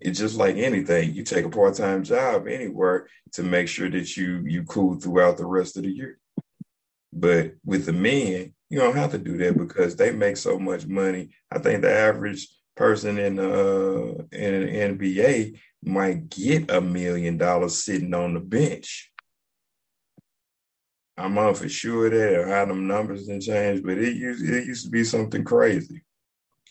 it's 0.00 0.18
just 0.18 0.36
like 0.36 0.56
anything. 0.56 1.14
You 1.14 1.22
take 1.22 1.44
a 1.44 1.50
part-time 1.50 2.04
job 2.04 2.46
anywhere 2.48 3.08
to 3.32 3.42
make 3.42 3.68
sure 3.68 3.88
that 3.90 4.16
you 4.16 4.44
you 4.46 4.64
cool 4.64 4.96
throughout 4.98 5.36
the 5.36 5.46
rest 5.46 5.76
of 5.76 5.84
the 5.84 5.90
year. 5.90 6.18
But 7.12 7.54
with 7.64 7.86
the 7.86 7.92
men, 7.92 8.54
you 8.68 8.80
don't 8.80 8.96
have 8.96 9.12
to 9.12 9.18
do 9.18 9.38
that 9.38 9.56
because 9.56 9.94
they 9.96 10.10
make 10.10 10.36
so 10.36 10.58
much 10.58 10.86
money. 10.86 11.30
I 11.50 11.58
think 11.60 11.82
the 11.82 11.92
average 11.92 12.48
person 12.76 13.18
in 13.18 13.38
uh 13.38 14.14
in 14.32 14.54
an 14.54 14.98
NBA 14.98 15.58
might 15.84 16.28
get 16.28 16.70
a 16.70 16.80
million 16.80 17.36
dollars 17.36 17.84
sitting 17.84 18.12
on 18.14 18.34
the 18.34 18.40
bench. 18.40 19.12
I'm 21.16 21.34
not 21.34 21.56
for 21.56 21.68
sure 21.68 22.10
that 22.10 22.48
how 22.48 22.64
them 22.64 22.88
numbers 22.88 23.26
didn't 23.26 23.42
change, 23.42 23.82
but 23.84 23.98
it 23.98 24.16
used 24.16 24.44
it 24.44 24.66
used 24.66 24.86
to 24.86 24.90
be 24.90 25.04
something 25.04 25.44
crazy. 25.44 26.02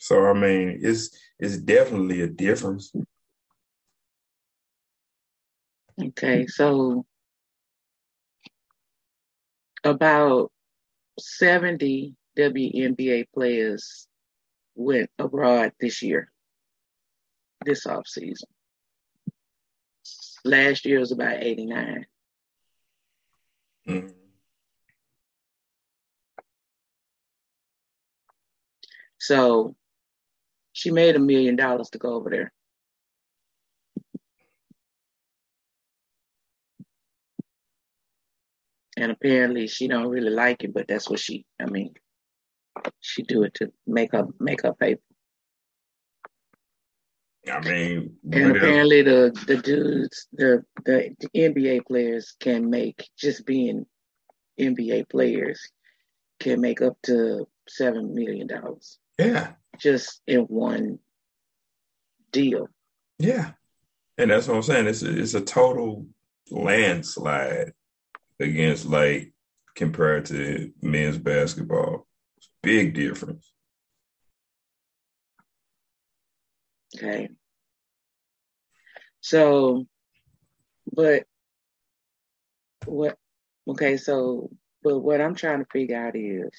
So 0.04 0.26
I 0.26 0.34
mean, 0.34 0.80
it's 0.82 1.18
it's 1.40 1.58
definitely 1.58 2.24
a 2.24 2.28
difference. 2.28 2.92
Okay, 5.98 6.46
so 6.46 7.06
about 9.82 10.52
70 11.18 12.16
WNBA 12.38 13.28
players 13.34 14.10
went 14.76 15.10
abroad 15.18 15.72
this 15.80 16.02
year, 16.02 16.30
this 17.64 17.86
off 17.86 18.06
season. 18.06 18.50
Last 20.44 20.84
year 20.84 21.00
was 21.00 21.14
about 21.14 21.42
89. 21.42 22.06
Mm-hmm. 23.88 24.08
So 29.18 29.78
she 30.74 30.92
made 30.92 31.16
a 31.16 31.20
million 31.20 31.56
dollars 31.56 31.90
to 31.92 31.98
go 31.98 32.14
over 32.14 32.30
there. 32.30 32.52
and 38.98 39.12
apparently 39.12 39.68
she 39.68 39.88
don't 39.88 40.08
really 40.08 40.30
like 40.30 40.64
it, 40.64 40.74
but 40.74 40.88
that's 40.88 41.10
what 41.10 41.20
she. 41.20 41.46
I 41.60 41.66
mean, 41.66 41.94
she 43.00 43.24
do 43.24 43.44
it 43.44 43.54
to 43.56 43.72
make 43.88 44.14
up 44.14 44.30
make 44.40 44.64
up 44.66 44.80
paper. 44.80 45.02
I 47.52 47.60
mean, 47.60 48.16
and 48.32 48.56
apparently 48.56 49.02
the 49.02 49.38
the 49.48 49.58
dudes, 49.58 50.28
the, 50.32 50.64
the 50.86 51.16
the 51.20 51.30
NBA 51.36 51.86
players 51.86 52.36
can 52.40 52.70
make 52.70 53.10
just 53.18 53.46
being 53.46 53.86
NBA 54.60 55.10
players 55.10 55.60
can 56.40 56.62
make 56.62 56.82
up 56.82 56.98
to 57.04 57.48
seven 57.68 58.14
million 58.14 58.48
dollars. 58.48 59.00
Yeah, 59.20 59.54
just 59.78 60.22
in 60.28 60.42
one 60.42 61.00
deal. 62.32 62.68
Yeah, 63.20 63.52
and 64.18 64.32
that's 64.32 64.48
what 64.48 64.58
I'm 64.58 64.64
saying. 64.64 64.88
It's 64.88 65.04
a, 65.04 65.20
it's 65.20 65.34
a 65.34 65.42
total 65.42 66.08
landslide 66.50 67.74
against 68.40 68.86
like 68.86 69.34
compared 69.76 70.26
to 70.28 70.72
men's 70.82 71.18
basketball. 71.18 72.08
Big 72.62 72.94
difference. 72.94 73.52
Okay. 76.96 77.30
So, 79.22 79.86
but 80.92 81.24
what, 82.86 83.18
okay, 83.68 83.98
so, 83.98 84.50
but 84.84 85.00
what 85.00 85.22
I'm 85.22 85.36
trying 85.36 85.60
to 85.60 85.66
figure 85.72 85.98
out 85.98 86.16
is 86.16 86.50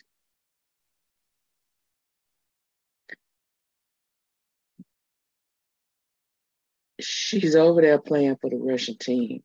she's 7.05 7.57
over 7.57 7.81
there 7.83 7.99
playing 7.99 8.37
for 8.41 8.51
the 8.51 8.57
Russian 8.57 8.97
team. 8.99 9.43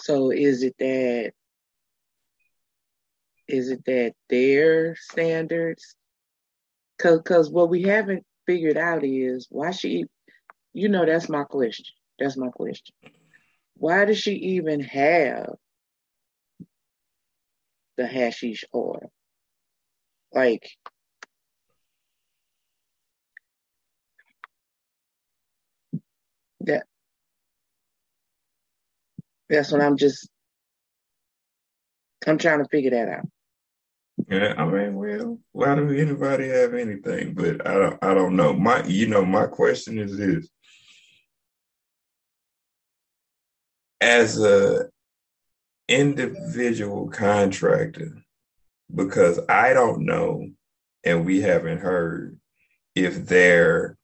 So 0.00 0.30
is 0.30 0.62
it 0.62 0.76
that 0.78 1.32
is 3.48 3.70
it 3.70 3.84
that 3.86 4.12
their 4.28 4.94
standards? 4.96 5.96
Cause, 6.98 7.20
cause 7.24 7.50
what 7.50 7.70
we 7.70 7.82
haven't 7.82 8.24
figured 8.46 8.76
out 8.76 9.04
is 9.04 9.46
why 9.50 9.70
she, 9.70 10.04
you 10.72 10.88
know, 10.88 11.06
that's 11.06 11.28
my 11.28 11.44
question. 11.44 11.86
That's 12.18 12.36
my 12.36 12.48
question. 12.48 12.94
Why 13.76 14.04
does 14.04 14.18
she 14.18 14.32
even 14.32 14.80
have 14.80 15.54
the 17.96 18.06
hashish 18.06 18.64
oil? 18.74 19.12
Like, 20.32 20.68
that 26.68 26.86
that's 29.50 29.72
what 29.72 29.80
I'm 29.80 29.96
just 29.96 30.28
I'm 32.26 32.38
trying 32.38 32.62
to 32.62 32.68
figure 32.68 32.90
that 32.90 33.08
out. 33.08 33.26
Yeah, 34.28 34.54
I 34.58 34.64
mean, 34.66 34.94
well, 34.96 35.38
why 35.52 35.74
do 35.74 35.90
anybody 35.90 36.48
have 36.48 36.74
anything? 36.74 37.34
But 37.34 37.66
I 37.66 37.74
don't, 37.74 37.98
I 38.02 38.14
don't 38.14 38.36
know. 38.36 38.52
My, 38.52 38.84
you 38.84 39.06
know, 39.06 39.24
my 39.24 39.46
question 39.46 39.98
is 39.98 40.16
this: 40.16 40.48
as 44.00 44.40
a 44.40 44.88
individual 45.88 47.08
contractor, 47.08 48.18
because 48.94 49.38
I 49.48 49.72
don't 49.72 50.04
know, 50.04 50.50
and 51.04 51.24
we 51.24 51.40
haven't 51.40 51.78
heard 51.78 52.38
if 52.94 53.26
there 53.26 53.97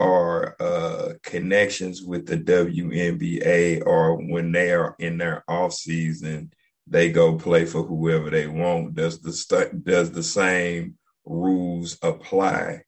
are 0.00 0.56
uh, 0.60 1.14
connections 1.22 2.02
with 2.02 2.26
the 2.26 2.36
WNBA 2.36 3.86
or 3.86 4.16
when 4.16 4.52
they 4.52 4.72
are 4.72 4.96
in 4.98 5.18
their 5.18 5.44
off 5.48 5.72
season 5.72 6.52
they 6.86 7.10
go 7.10 7.36
play 7.36 7.64
for 7.64 7.82
whoever 7.82 8.30
they 8.30 8.46
want. 8.46 8.94
Does 8.94 9.20
the 9.20 9.32
st- 9.32 9.84
does 9.84 10.10
the 10.12 10.22
same 10.22 10.96
rules 11.24 11.98
apply, 12.02 12.82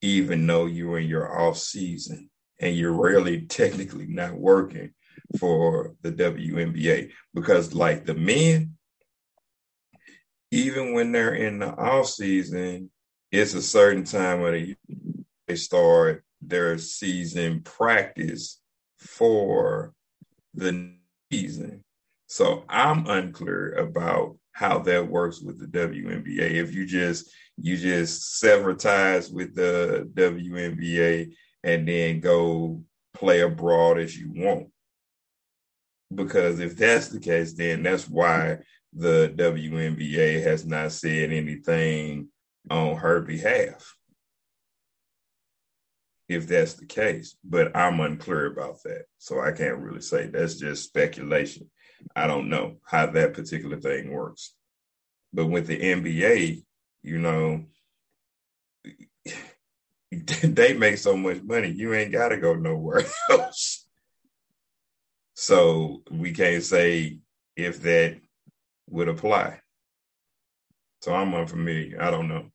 even 0.00 0.46
though 0.46 0.66
you're 0.66 0.98
in 0.98 1.08
your 1.08 1.38
off 1.38 1.58
season 1.58 2.30
and 2.60 2.74
you're 2.74 2.92
really 2.92 3.42
technically 3.46 4.06
not 4.06 4.34
working 4.34 4.92
for 5.38 5.94
the 6.02 6.12
WNBA? 6.12 7.10
Because 7.34 7.74
like 7.74 8.06
the 8.06 8.14
men, 8.14 8.76
even 10.50 10.94
when 10.94 11.12
they're 11.12 11.34
in 11.34 11.58
the 11.58 11.74
off 11.74 12.08
season, 12.08 12.90
it's 13.30 13.54
a 13.54 13.62
certain 13.62 14.04
time 14.04 14.40
when 14.40 14.76
they 15.46 15.56
start 15.56 16.24
their 16.40 16.78
season 16.78 17.62
practice 17.62 18.60
for 18.98 19.92
the 20.54 20.92
season. 21.32 21.84
So 22.26 22.64
I'm 22.68 23.06
unclear 23.06 23.74
about 23.74 24.36
how 24.52 24.78
that 24.80 25.08
works 25.08 25.40
with 25.40 25.60
the 25.60 25.66
WNBA. 25.66 26.52
If 26.52 26.74
you 26.74 26.86
just 26.86 27.30
you 27.58 27.76
just 27.76 28.38
sever 28.38 28.74
ties 28.74 29.30
with 29.30 29.54
the 29.54 30.10
WNBA 30.14 31.32
and 31.62 31.88
then 31.88 32.20
go 32.20 32.82
play 33.14 33.40
abroad 33.40 33.98
as 33.98 34.16
you 34.16 34.30
want. 34.34 34.68
Because 36.14 36.60
if 36.60 36.76
that's 36.76 37.08
the 37.08 37.20
case, 37.20 37.54
then 37.54 37.82
that's 37.82 38.08
why 38.08 38.58
the 38.92 39.32
WNBA 39.36 40.42
has 40.42 40.64
not 40.64 40.92
said 40.92 41.32
anything 41.32 42.28
on 42.70 42.96
her 42.96 43.20
behalf. 43.20 43.96
If 46.28 46.48
that's 46.48 46.74
the 46.74 46.86
case, 46.86 47.36
but 47.44 47.76
I'm 47.76 48.00
unclear 48.00 48.46
about 48.46 48.82
that. 48.82 49.04
So 49.18 49.40
I 49.40 49.52
can't 49.52 49.78
really 49.78 50.00
say 50.00 50.26
that's 50.26 50.56
just 50.56 50.84
speculation. 50.84 51.70
I 52.16 52.26
don't 52.26 52.48
know 52.48 52.76
how 52.84 53.06
that 53.06 53.34
particular 53.34 53.80
thing 53.80 54.10
works. 54.10 54.54
But 55.32 55.46
with 55.46 55.66
the 55.66 55.78
NBA, 55.78 56.64
you 57.02 57.18
know, 57.18 57.64
they 60.42 60.72
make 60.74 60.98
so 60.98 61.16
much 61.16 61.42
money, 61.42 61.70
you 61.70 61.94
ain't 61.94 62.12
got 62.12 62.28
to 62.28 62.38
go 62.38 62.54
nowhere 62.54 63.04
else. 63.30 63.86
So 65.34 66.02
we 66.10 66.32
can't 66.32 66.62
say 66.62 67.18
if 67.56 67.82
that 67.82 68.18
would 68.88 69.08
apply. 69.08 69.60
So 71.02 71.14
I'm 71.14 71.34
unfamiliar. 71.34 72.02
I 72.02 72.10
don't 72.10 72.28
know. 72.28 72.46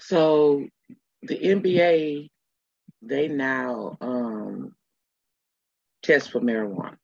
So 0.00 0.66
the 1.22 1.36
NBA, 1.38 2.30
they 3.02 3.28
now 3.28 3.96
um, 4.00 4.74
test 6.02 6.30
for 6.30 6.40
marijuana. 6.40 6.96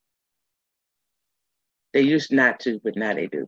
They 1.93 2.03
used 2.03 2.33
not 2.33 2.61
to, 2.61 2.81
but 2.83 2.97
now 2.97 3.15
they 3.15 3.27
do. 3.27 3.47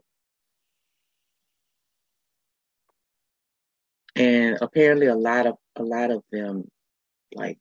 And 4.14 4.56
apparently 4.60 5.08
a 5.08 5.14
lot 5.14 5.46
of 5.46 5.56
a 5.76 5.82
lot 5.82 6.10
of 6.10 6.22
them 6.32 6.64
like 7.34 7.58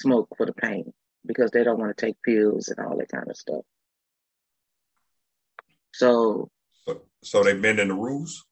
smoke 0.00 0.28
for 0.36 0.46
the 0.46 0.54
pain 0.54 0.92
because 1.26 1.50
they 1.50 1.64
don't 1.64 1.78
want 1.78 1.94
to 1.96 2.06
take 2.06 2.22
pills 2.22 2.68
and 2.68 2.78
all 2.84 2.96
that 2.96 3.10
kind 3.10 3.28
of 3.28 3.36
stuff. 3.36 3.62
So 5.92 6.50
So, 6.86 7.02
so 7.22 7.42
they 7.42 7.54
bending 7.54 7.88
the 7.88 7.94
rules? 7.94 8.44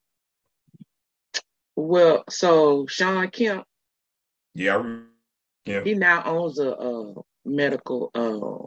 well, 1.77 2.25
so 2.29 2.87
Sean 2.89 3.31
Kemp, 3.31 3.65
Yeah, 4.57 4.77
I. 4.79 5.01
Yeah. 5.67 5.83
he 5.85 5.95
now 5.95 6.23
owns 6.25 6.59
a, 6.59 6.71
a 6.71 7.15
medical 7.45 8.11
uh, 8.15 8.67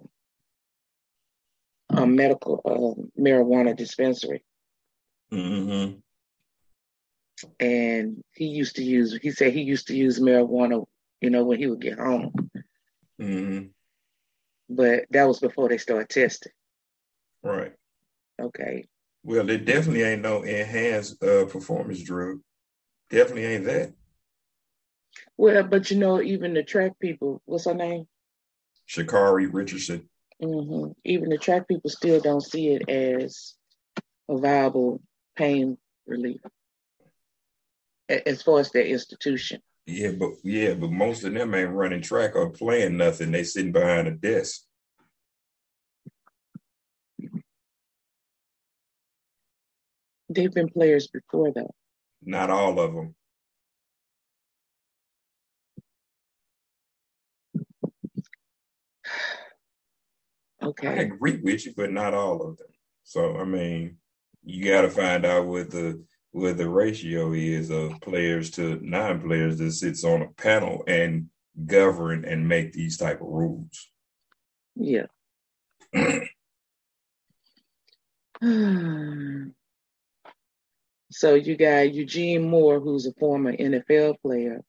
a 2.01 2.05
medical 2.05 2.61
uh, 2.65 3.21
marijuana 3.21 3.75
dispensary. 3.75 4.43
Mm-hmm. 5.31 5.99
and 7.59 8.23
he 8.33 8.45
used 8.45 8.75
to 8.77 8.83
use 8.83 9.17
he 9.21 9.31
said 9.31 9.53
he 9.53 9.61
used 9.61 9.87
to 9.87 9.95
use 9.95 10.19
marijuana 10.19 10.85
you 11.21 11.29
know 11.29 11.43
when 11.45 11.59
he 11.59 11.67
would 11.67 11.81
get 11.81 11.99
home 11.99 12.33
Mm-hmm. 13.21 13.67
but 14.69 15.05
that 15.11 15.27
was 15.27 15.39
before 15.39 15.69
they 15.69 15.77
started 15.77 16.09
testing 16.09 16.51
Right. 17.43 17.73
okay 18.41 18.87
Well, 19.23 19.49
it 19.49 19.65
definitely 19.65 20.01
ain't 20.03 20.21
no 20.23 20.41
enhanced 20.43 21.21
uh, 21.23 21.45
performance 21.45 22.01
drug. 22.01 22.39
Definitely 23.11 23.45
ain't 23.45 23.65
that. 23.65 23.93
Well 25.39 25.63
but 25.63 25.89
you 25.89 25.95
know 25.95 26.21
even 26.21 26.53
the 26.53 26.63
track 26.63 26.99
people 26.99 27.41
what's 27.45 27.63
her 27.63 27.73
name 27.73 28.05
Sha'Carri 28.89 29.47
Richardson. 29.49 30.09
hmm 30.41 30.87
even 31.05 31.29
the 31.29 31.37
track 31.37 31.65
people 31.65 31.89
still 31.89 32.19
don't 32.19 32.43
see 32.43 32.73
it 32.73 32.89
as 32.89 33.55
a 34.27 34.37
viable 34.37 35.01
pain 35.37 35.77
relief 36.05 36.41
as 38.09 38.41
far 38.41 38.59
as 38.59 38.71
their 38.71 38.83
institution 38.83 39.61
Yeah, 39.85 40.11
but 40.11 40.31
yeah, 40.43 40.73
but 40.73 40.91
most 40.91 41.23
of 41.23 41.33
them 41.33 41.55
ain't 41.55 41.69
running 41.69 42.01
track 42.01 42.35
or 42.35 42.49
playing 42.49 42.97
nothing. 42.97 43.31
They 43.31 43.45
sitting 43.45 43.71
behind 43.71 44.09
a 44.09 44.11
desk. 44.11 44.63
they've 50.27 50.53
been 50.53 50.67
players 50.67 51.07
before 51.07 51.53
though 51.53 51.73
Not 52.21 52.49
all 52.49 52.77
of 52.77 52.93
them. 52.93 53.15
I 60.61 60.93
agree 60.93 61.39
with 61.41 61.65
you, 61.65 61.73
but 61.75 61.91
not 61.91 62.13
all 62.13 62.41
of 62.41 62.57
them. 62.57 62.67
So 63.03 63.37
I 63.37 63.43
mean, 63.43 63.97
you 64.43 64.63
got 64.63 64.81
to 64.81 64.89
find 64.89 65.25
out 65.25 65.47
what 65.47 65.71
the 65.71 66.03
what 66.31 66.57
the 66.57 66.69
ratio 66.69 67.33
is 67.33 67.71
of 67.71 67.99
players 68.01 68.51
to 68.51 68.79
non-players 68.81 69.57
that 69.57 69.71
sits 69.71 70.03
on 70.03 70.21
a 70.21 70.29
panel 70.29 70.83
and 70.87 71.27
govern 71.65 72.23
and 72.25 72.47
make 72.47 72.71
these 72.71 72.97
type 72.97 73.21
of 73.21 73.27
rules. 73.27 73.89
yeah 74.75 75.07
So 81.11 81.33
you 81.33 81.57
got 81.57 81.93
Eugene 81.93 82.49
Monroe, 82.49 82.79
who's 82.79 83.07
a 83.07 83.13
former 83.13 83.51
NFL 83.51 84.21
player, 84.21 84.63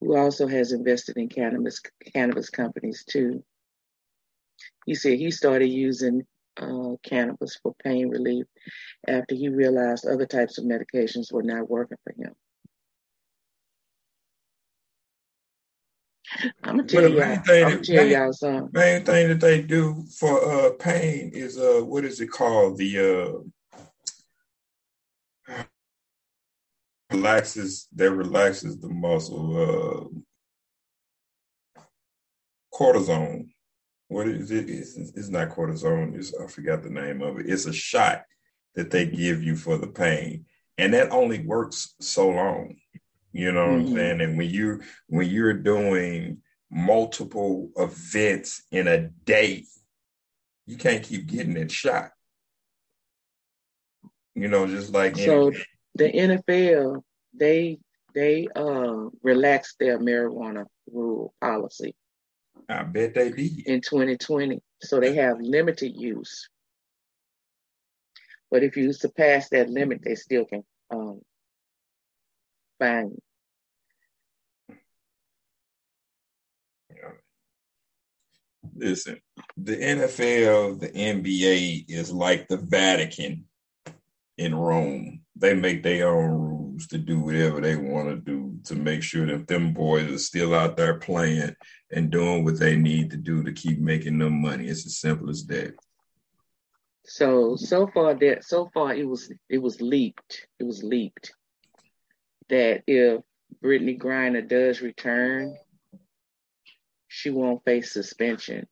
who 0.00 0.16
also 0.16 0.46
has 0.46 0.72
invested 0.72 1.16
in 1.16 1.28
cannabis 1.28 1.80
cannabis 2.12 2.50
companies 2.50 3.04
too. 3.04 3.42
He 4.86 4.94
said 4.94 5.18
he 5.18 5.30
started 5.30 5.68
using 5.68 6.26
uh, 6.56 6.96
cannabis 7.02 7.58
for 7.62 7.74
pain 7.84 8.08
relief 8.08 8.46
after 9.06 9.34
he 9.34 9.48
realized 9.48 10.06
other 10.06 10.26
types 10.26 10.58
of 10.58 10.64
medications 10.64 11.32
were 11.32 11.42
not 11.42 11.68
working 11.68 11.98
for 12.04 12.12
him. 12.12 12.34
I'm 16.62 16.76
gonna 16.76 16.88
tell 16.88 17.08
y'all. 17.08 17.22
I'm 17.22 17.42
gonna 17.42 17.80
tell 17.82 17.96
main, 17.96 18.10
y'all 18.10 18.32
something. 18.32 18.68
Main 18.72 19.04
thing 19.04 19.28
that 19.28 19.40
they 19.40 19.62
do 19.62 20.04
for 20.18 20.44
uh, 20.44 20.70
pain 20.78 21.30
is 21.32 21.58
uh, 21.58 21.80
what 21.84 22.04
is 22.04 22.20
it 22.20 22.30
called? 22.30 22.76
The 22.76 23.44
uh, 25.48 25.64
relaxes 27.10 27.88
that 27.94 28.10
relaxes 28.10 28.78
the 28.78 28.88
muscle. 28.88 29.56
Uh, 29.56 30.18
cortisone. 32.74 33.48
What 34.08 34.26
is 34.26 34.50
it? 34.50 34.70
It's, 34.70 34.96
it's 34.96 35.28
not 35.28 35.50
cortisone. 35.50 36.16
It's, 36.16 36.34
I 36.34 36.46
forgot 36.46 36.82
the 36.82 36.90
name 36.90 37.22
of 37.22 37.38
it. 37.38 37.48
It's 37.48 37.66
a 37.66 37.72
shot 37.72 38.24
that 38.74 38.90
they 38.90 39.06
give 39.06 39.42
you 39.42 39.54
for 39.54 39.76
the 39.76 39.86
pain, 39.86 40.46
and 40.78 40.94
that 40.94 41.10
only 41.10 41.40
works 41.40 41.94
so 42.00 42.30
long. 42.30 42.76
You 43.32 43.52
know 43.52 43.66
mm-hmm. 43.66 43.72
what 43.72 43.80
I'm 43.80 43.86
mm-hmm. 43.86 43.96
saying? 43.96 44.20
And 44.20 44.38
when 44.38 44.50
you 44.50 44.80
when 45.08 45.28
you're 45.28 45.54
doing 45.54 46.38
multiple 46.70 47.70
events 47.76 48.62
in 48.70 48.88
a 48.88 49.08
day, 49.08 49.64
you 50.66 50.76
can't 50.76 51.02
keep 51.02 51.26
getting 51.26 51.54
that 51.54 51.70
shot. 51.70 52.10
You 54.34 54.48
know, 54.48 54.66
just 54.66 54.92
like 54.92 55.16
so 55.16 55.52
the 55.94 56.12
NFL, 56.12 57.02
they 57.34 57.78
they 58.14 58.48
uh 58.54 59.08
relaxed 59.22 59.76
their 59.80 59.98
marijuana 59.98 60.64
rule 60.90 61.34
policy. 61.40 61.94
I 62.68 62.82
bet 62.82 63.14
they 63.14 63.30
did 63.30 63.66
in 63.66 63.80
2020. 63.80 64.60
So 64.82 65.00
they 65.00 65.14
have 65.14 65.40
limited 65.40 65.92
use. 65.96 66.48
But 68.50 68.62
if 68.62 68.76
you 68.76 68.92
surpass 68.92 69.48
that 69.50 69.70
limit, 69.70 70.00
they 70.02 70.14
still 70.14 70.44
can 70.44 70.64
um, 70.90 71.20
fine 72.78 73.10
you. 73.10 73.18
Listen, 78.74 79.18
the 79.56 79.76
NFL, 79.76 80.80
the 80.80 80.88
NBA 80.88 81.86
is 81.88 82.12
like 82.12 82.46
the 82.46 82.58
Vatican 82.58 83.44
in 84.36 84.54
Rome. 84.54 85.22
They 85.34 85.54
make 85.54 85.82
their 85.82 86.08
own 86.08 86.30
rules 86.30 86.67
to 86.86 86.98
do 86.98 87.20
whatever 87.20 87.60
they 87.60 87.76
want 87.76 88.08
to 88.08 88.16
do 88.16 88.56
to 88.64 88.74
make 88.74 89.02
sure 89.02 89.26
that 89.26 89.48
them 89.48 89.72
boys 89.72 90.10
are 90.10 90.18
still 90.18 90.54
out 90.54 90.76
there 90.76 90.98
playing 90.98 91.54
and 91.90 92.10
doing 92.10 92.44
what 92.44 92.58
they 92.58 92.76
need 92.76 93.10
to 93.10 93.16
do 93.16 93.42
to 93.42 93.52
keep 93.52 93.78
making 93.78 94.18
them 94.18 94.40
money. 94.40 94.68
It's 94.68 94.86
as 94.86 95.00
simple 95.00 95.30
as 95.30 95.44
that. 95.46 95.74
So 97.04 97.56
so 97.56 97.86
far 97.86 98.14
that 98.14 98.44
so 98.44 98.70
far 98.74 98.94
it 98.94 99.08
was 99.08 99.32
it 99.48 99.58
was 99.58 99.80
leaked. 99.80 100.46
It 100.58 100.64
was 100.64 100.82
leaked 100.82 101.32
that 102.50 102.82
if 102.86 103.22
Brittney 103.62 103.98
Griner 103.98 104.46
does 104.46 104.82
return, 104.82 105.56
she 107.08 107.30
won't 107.30 107.64
face 107.64 107.92
suspension. 107.92 108.66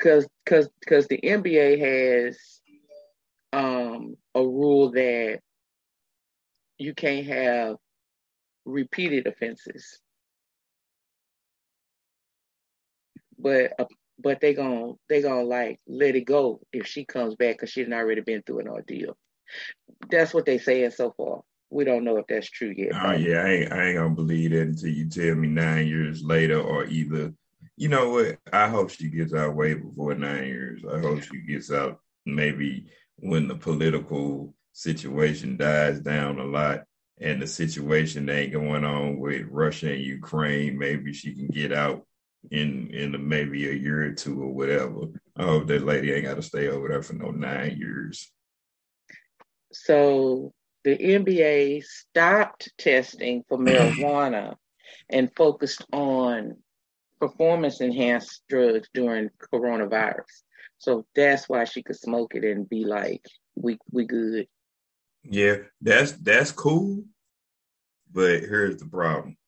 Cause 0.00 0.26
cause 0.46 0.68
cause 0.86 1.06
the 1.08 1.18
NBA 1.18 1.78
has 1.80 2.38
um 3.52 4.16
a 4.34 4.42
rule 4.42 4.90
that 4.92 5.40
you 6.78 6.94
can't 6.94 7.26
have 7.26 7.76
repeated 8.64 9.26
offenses. 9.26 10.00
But 13.38 13.72
uh, 13.78 13.84
but 14.18 14.40
they 14.40 14.54
gonna 14.54 14.92
they 15.08 15.22
gonna 15.22 15.42
like 15.42 15.80
let 15.86 16.16
it 16.16 16.24
go 16.24 16.60
if 16.72 16.86
she 16.86 17.04
comes 17.04 17.34
back 17.34 17.56
because 17.56 17.70
she's 17.70 17.88
already 17.88 18.20
been 18.20 18.42
through 18.42 18.60
an 18.60 18.68
ordeal. 18.68 19.16
That's 20.10 20.32
what 20.32 20.46
they 20.46 20.58
saying 20.58 20.92
so 20.92 21.12
far 21.16 21.42
we 21.74 21.84
don't 21.84 22.04
know 22.04 22.18
if 22.18 22.26
that's 22.28 22.48
true 22.48 22.72
yet. 22.76 22.92
Oh 22.94 23.12
yeah, 23.12 23.38
I 23.38 23.48
ain't, 23.48 23.72
I 23.72 23.84
ain't 23.86 23.98
gonna 23.98 24.14
believe 24.14 24.52
that 24.52 24.62
until 24.62 24.90
you 24.90 25.08
tell 25.08 25.34
me 25.34 25.48
nine 25.48 25.88
years 25.88 26.22
later, 26.22 26.60
or 26.60 26.84
either. 26.86 27.34
You 27.76 27.88
know 27.88 28.10
what? 28.10 28.38
I 28.52 28.68
hope 28.68 28.90
she 28.90 29.08
gets 29.08 29.34
out 29.34 29.56
way 29.56 29.74
before 29.74 30.14
nine 30.14 30.44
years. 30.44 30.82
I 30.84 31.00
hope 31.00 31.22
she 31.22 31.38
gets 31.38 31.72
out 31.72 31.98
maybe 32.24 32.86
when 33.16 33.48
the 33.48 33.54
political 33.54 34.54
situation 34.72 35.56
dies 35.56 36.00
down 36.00 36.38
a 36.38 36.44
lot 36.44 36.84
and 37.20 37.40
the 37.40 37.46
situation 37.46 38.28
ain't 38.28 38.52
going 38.52 38.84
on 38.84 39.18
with 39.18 39.46
Russia 39.48 39.92
and 39.92 40.02
Ukraine. 40.02 40.78
Maybe 40.78 41.12
she 41.12 41.34
can 41.34 41.46
get 41.46 41.72
out 41.72 42.04
in 42.50 42.88
in 42.92 43.28
maybe 43.28 43.68
a 43.68 43.72
year 43.72 44.04
or 44.04 44.12
two 44.12 44.42
or 44.42 44.52
whatever. 44.52 45.06
I 45.36 45.44
hope 45.44 45.66
that 45.68 45.84
lady 45.84 46.12
ain't 46.12 46.26
got 46.26 46.34
to 46.34 46.42
stay 46.42 46.68
over 46.68 46.88
there 46.88 47.02
for 47.02 47.14
no 47.14 47.30
nine 47.30 47.76
years. 47.78 48.30
So 49.72 50.52
the 50.82 50.96
NBA 50.96 51.84
stopped 51.84 52.70
testing 52.78 53.44
for 53.48 53.58
marijuana 53.58 54.56
and 55.08 55.34
focused 55.36 55.84
on 55.92 56.56
performance 57.20 57.80
enhanced 57.80 58.42
drugs 58.48 58.88
during 58.92 59.30
coronavirus. 59.52 60.42
So 60.84 61.06
that's 61.14 61.48
why 61.48 61.64
she 61.64 61.82
could 61.82 61.96
smoke 61.96 62.34
it 62.34 62.44
and 62.44 62.68
be 62.68 62.84
like, 62.84 63.24
we 63.54 63.78
we 63.90 64.04
good. 64.04 64.46
Yeah, 65.22 65.56
that's 65.80 66.12
that's 66.12 66.52
cool. 66.52 67.04
But 68.12 68.40
here's 68.40 68.76
the 68.76 68.86
problem. 68.86 69.38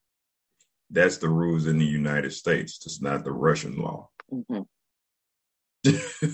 That's 0.88 1.18
the 1.18 1.28
rules 1.28 1.66
in 1.66 1.76
the 1.76 1.84
United 1.84 2.32
States. 2.32 2.80
It's 2.86 3.02
not 3.02 3.22
the 3.22 3.32
Russian 3.32 3.76
law. 3.76 4.08
Mm-hmm. 4.32 4.62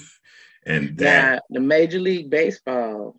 and 0.67 0.97
that 0.99 1.33
now, 1.33 1.41
the 1.51 1.61
Major 1.61 1.99
League 1.99 2.31
Baseball 2.31 3.17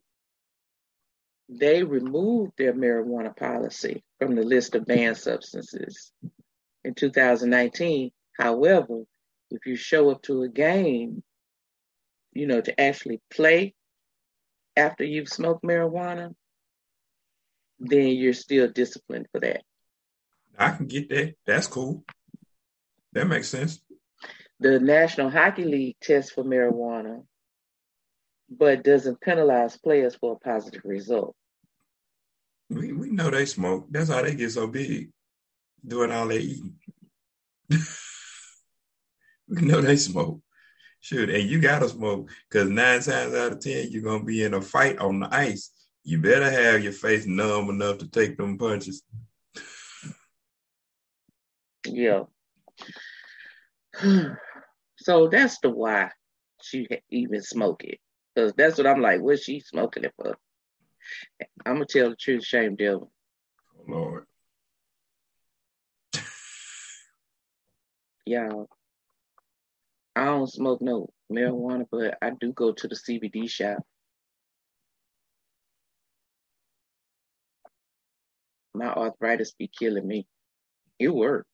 they 1.50 1.84
removed 1.84 2.54
their 2.58 2.74
marijuana 2.74 3.36
policy 3.36 4.02
from 4.19 4.36
the 4.36 4.43
list 4.43 4.74
of 4.76 4.86
banned 4.86 5.17
substances 5.17 6.13
in 6.86 6.93
2019. 6.93 8.10
However, 8.39 9.04
if 9.52 9.65
you 9.65 9.76
show 9.76 10.10
up 10.10 10.22
to 10.24 10.43
a 10.43 10.50
game, 10.50 11.22
you 12.34 12.48
know, 12.48 12.62
to 12.62 12.80
actually 12.80 13.22
play 13.32 13.74
after 14.76 15.04
you've 15.04 15.30
smoked 15.30 15.63
marijuana, 15.63 16.34
then 17.80 18.08
you're 18.08 18.34
still 18.34 18.67
disciplined 18.67 19.28
for 19.32 19.39
that. 19.41 19.62
I 20.58 20.72
can 20.72 20.88
get 20.88 21.10
that. 21.10 21.36
That's 21.46 21.67
cool. 21.67 22.04
That 23.13 23.28
makes 23.28 23.50
sense. 23.50 23.80
The 24.60 24.80
National 24.80 25.30
Hockey 25.30 25.65
League 25.65 25.98
tests 26.02 26.32
for 26.32 26.43
marijuana 26.43 27.24
but 28.58 28.84
doesn't 28.84 29.22
penalize 29.22 29.78
players 29.78 30.15
for 30.15 30.34
a 30.34 30.39
positive 30.39 30.82
result. 30.84 31.36
We 32.69 32.93
we 32.93 33.10
know 33.10 33.30
they 33.30 33.46
smoke. 33.46 33.88
That's 33.89 34.10
how 34.10 34.22
they 34.22 34.36
get 34.36 34.52
so 34.52 34.67
big, 34.67 35.12
doing 35.86 36.12
all 36.12 36.28
they 36.28 36.39
eating. 36.39 36.76
we 39.48 39.62
know 39.62 39.82
they 39.82 39.98
smoke. 39.98 40.41
Shoot, 41.03 41.29
and 41.29 41.43
you 41.43 41.59
gotta 41.59 41.89
smoke 41.89 42.29
because 42.49 42.69
nine 42.69 43.01
times 43.01 43.33
out 43.35 43.51
of 43.51 43.59
ten 43.59 43.91
you're 43.91 44.01
gonna 44.01 44.23
be 44.23 44.41
in 44.41 44.53
a 44.53 44.61
fight 44.61 44.99
on 44.99 45.19
the 45.19 45.27
ice. 45.35 45.69
You 46.05 46.17
better 46.17 46.49
have 46.49 46.81
your 46.81 46.93
face 46.93 47.25
numb 47.25 47.69
enough 47.69 47.97
to 47.97 48.07
take 48.07 48.37
them 48.37 48.57
punches. 48.57 49.03
yeah. 51.85 52.21
so 54.97 55.27
that's 55.27 55.59
the 55.59 55.71
why 55.71 56.09
she 56.61 56.87
even 57.09 57.41
smoke 57.41 57.83
it. 57.83 57.99
Because 58.33 58.53
that's 58.53 58.77
what 58.77 58.87
I'm 58.87 59.01
like, 59.01 59.19
what's 59.19 59.43
she 59.43 59.59
smoking 59.59 60.05
it 60.05 60.13
for? 60.15 60.37
I'm 61.65 61.73
gonna 61.73 61.85
tell 61.85 62.11
the 62.11 62.15
truth, 62.15 62.45
shame 62.45 62.77
devil. 62.77 63.11
Oh, 63.77 63.91
Lord. 63.91 64.25
Y'all, 68.25 68.69
I 70.15 70.26
don't 70.26 70.52
smoke 70.52 70.82
no 70.82 71.10
marijuana, 71.32 71.86
but 71.91 72.17
I 72.21 72.32
do 72.39 72.54
go 72.54 72.71
to 72.71 72.88
the 72.88 72.95
CBD 72.95 73.49
shop. 73.49 73.80
My 78.76 78.88
arthritis 78.88 79.54
be 79.58 79.67
killing 79.67 80.08
me. 80.08 80.28
It 80.99 81.10
work. 81.10 81.45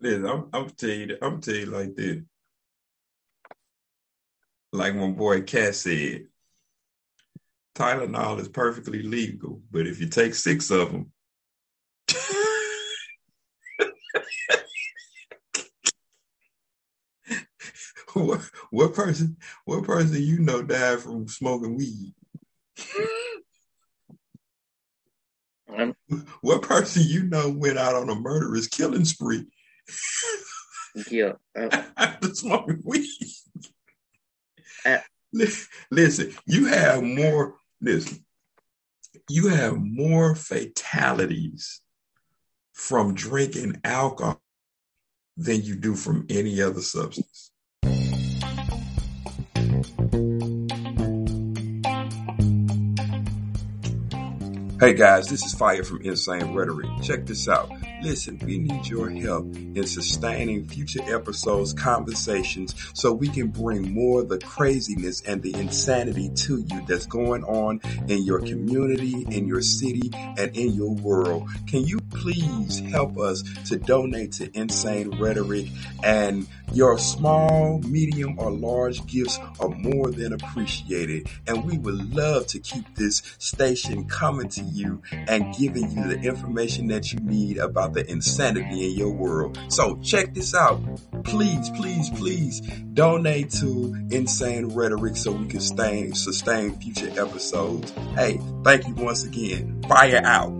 Listen, 0.00 0.26
I'm, 0.26 0.48
I'm 0.52 0.70
tell 0.70 0.90
you, 0.90 1.16
I'm 1.22 1.40
tell 1.40 1.54
you 1.54 1.66
like 1.66 1.94
this 1.94 2.22
like 4.74 4.94
my 4.94 5.08
boy 5.08 5.42
Cat 5.42 5.74
said, 5.74 6.26
Tylenol 7.76 8.40
is 8.40 8.48
perfectly 8.48 9.02
legal, 9.02 9.62
but 9.70 9.86
if 9.86 10.00
you 10.00 10.08
take 10.08 10.34
six 10.34 10.70
of 10.70 10.92
them, 10.92 11.12
what, 18.14 18.40
what 18.70 18.94
person 18.94 19.36
what 19.64 19.84
person 19.84 20.22
you 20.22 20.38
know 20.38 20.62
died 20.62 21.00
from 21.00 21.28
smoking 21.28 21.76
weed? 21.76 22.14
Um, 25.76 25.94
what 26.40 26.62
person 26.62 27.02
you 27.04 27.24
know 27.24 27.50
went 27.50 27.78
out 27.78 27.94
on 27.94 28.08
a 28.08 28.14
murderous 28.14 28.68
killing 28.68 29.04
spree? 29.04 29.46
Yeah, 31.10 31.32
uh, 31.58 31.82
after 31.96 32.34
smoking 32.34 32.82
weed. 32.84 33.08
Uh, 34.86 34.98
listen, 35.90 36.34
you 36.46 36.66
have 36.66 37.02
more. 37.02 37.56
Listen, 37.80 38.24
you 39.28 39.48
have 39.48 39.76
more 39.76 40.34
fatalities 40.34 41.80
from 42.72 43.14
drinking 43.14 43.80
alcohol 43.84 44.40
than 45.36 45.62
you 45.62 45.74
do 45.74 45.94
from 45.94 46.26
any 46.28 46.62
other 46.62 46.80
substance. 46.80 47.50
Hey 54.84 54.92
guys, 54.92 55.28
this 55.28 55.42
is 55.42 55.54
Fire 55.54 55.82
from 55.82 56.02
Insane 56.02 56.52
Rhetoric. 56.52 56.90
Check 57.02 57.24
this 57.24 57.48
out. 57.48 57.70
Listen, 58.04 58.38
we 58.44 58.58
need 58.58 58.86
your 58.86 59.08
help 59.08 59.46
in 59.56 59.86
sustaining 59.86 60.68
future 60.68 61.00
episodes, 61.06 61.72
conversations, 61.72 62.74
so 62.92 63.10
we 63.14 63.28
can 63.28 63.46
bring 63.46 63.94
more 63.94 64.20
of 64.20 64.28
the 64.28 64.38
craziness 64.38 65.22
and 65.22 65.42
the 65.42 65.54
insanity 65.54 66.28
to 66.34 66.58
you 66.58 66.84
that's 66.86 67.06
going 67.06 67.42
on 67.44 67.80
in 68.06 68.22
your 68.22 68.40
community, 68.40 69.24
in 69.30 69.48
your 69.48 69.62
city, 69.62 70.10
and 70.36 70.54
in 70.54 70.74
your 70.74 70.92
world. 70.96 71.48
Can 71.66 71.86
you 71.86 71.98
please 72.10 72.80
help 72.90 73.18
us 73.18 73.42
to 73.68 73.78
donate 73.78 74.32
to 74.32 74.50
Insane 74.54 75.18
Rhetoric? 75.18 75.68
And 76.02 76.46
your 76.74 76.98
small, 76.98 77.78
medium, 77.78 78.38
or 78.38 78.50
large 78.50 79.06
gifts 79.06 79.38
are 79.60 79.70
more 79.70 80.10
than 80.10 80.34
appreciated. 80.34 81.28
And 81.46 81.64
we 81.64 81.78
would 81.78 82.14
love 82.14 82.48
to 82.48 82.58
keep 82.58 82.96
this 82.96 83.22
station 83.38 84.04
coming 84.08 84.50
to 84.50 84.62
you 84.62 85.00
and 85.12 85.54
giving 85.54 85.90
you 85.90 86.04
the 86.08 86.20
information 86.20 86.88
that 86.88 87.10
you 87.10 87.20
need 87.20 87.56
about 87.56 87.93
the 87.94 88.08
insanity 88.10 88.90
in 88.90 88.98
your 88.98 89.10
world. 89.10 89.58
So 89.68 89.96
check 90.02 90.34
this 90.34 90.54
out. 90.54 90.80
Please, 91.24 91.70
please, 91.70 92.10
please 92.10 92.60
donate 92.92 93.50
to 93.52 93.94
Insane 94.10 94.68
Rhetoric 94.74 95.16
so 95.16 95.32
we 95.32 95.46
can 95.46 95.60
stay, 95.60 96.10
sustain 96.12 96.78
future 96.78 97.10
episodes. 97.20 97.90
Hey, 98.14 98.40
thank 98.64 98.86
you 98.86 98.94
once 98.94 99.24
again. 99.24 99.82
Fire 99.88 100.22
out. 100.24 100.52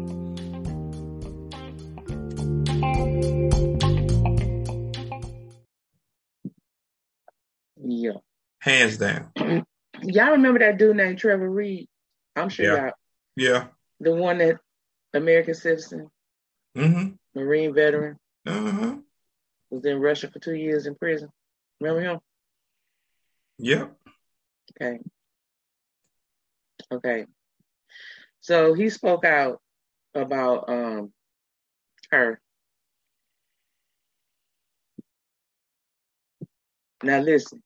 Yeah. 7.83 8.12
Hands 8.61 8.97
down. 8.97 9.31
y'all 10.03 10.31
remember 10.33 10.61
that 10.61 10.79
dude 10.79 10.97
named 10.97 11.18
Trevor 11.18 11.49
Reed? 11.51 11.88
I'm 12.37 12.49
sure 12.49 12.66
Yeah. 12.66 12.85
y'all. 12.85 12.92
Yeah. 13.37 13.66
The 14.01 14.14
one 14.14 14.38
that 14.38 14.59
American 15.12 15.55
citizen, 15.55 16.11
Mm-hmm. 16.77 17.14
Marine 17.35 17.75
veteran, 17.75 18.18
Uh-huh. 18.47 18.97
was 19.70 19.85
in 19.85 19.99
Russia 20.01 20.31
for 20.31 20.38
two 20.38 20.55
years 20.55 20.87
in 20.87 20.94
prison. 20.94 21.31
Remember 21.81 22.01
him? 22.01 22.20
Yep. 23.59 23.97
Okay. 24.73 24.99
Okay. 26.92 27.27
So 28.40 28.75
he 28.75 28.90
spoke 28.90 29.25
out 29.25 29.61
about 30.14 30.68
um 30.68 31.12
her. 32.11 32.40
Now 37.03 37.20
listen. 37.20 37.62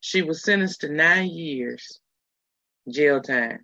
She 0.00 0.22
was 0.22 0.42
sentenced 0.42 0.80
to 0.80 0.88
nine 0.88 1.28
years 1.28 2.00
jail 2.88 3.20
time 3.20 3.60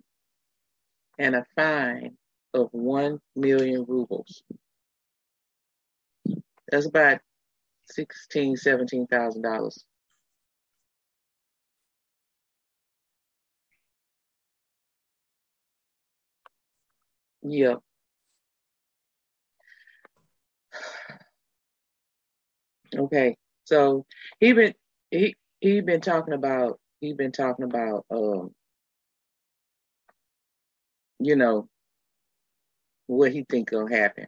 and 1.17 1.35
a 1.35 1.43
fine 1.55 2.15
of 2.53 2.69
one 2.71 3.19
million 3.35 3.83
rubles. 3.87 4.43
That's 6.69 6.85
about 6.85 7.19
sixteen, 7.85 8.57
seventeen 8.57 9.07
thousand 9.07 9.43
dollars. 9.43 9.85
Yeah. 17.41 17.77
Okay. 22.95 23.35
So 23.65 24.05
he 24.39 24.53
been 24.53 24.73
he 25.11 25.35
he 25.59 25.81
been 25.81 26.01
talking 26.01 26.33
about 26.33 26.79
he 27.01 27.13
been 27.13 27.31
talking 27.31 27.65
about 27.65 28.05
um 28.11 28.53
you 31.19 31.35
know 31.35 31.67
what 33.07 33.31
he 33.31 33.43
think 33.49 33.69
gonna 33.71 33.95
happen. 33.95 34.27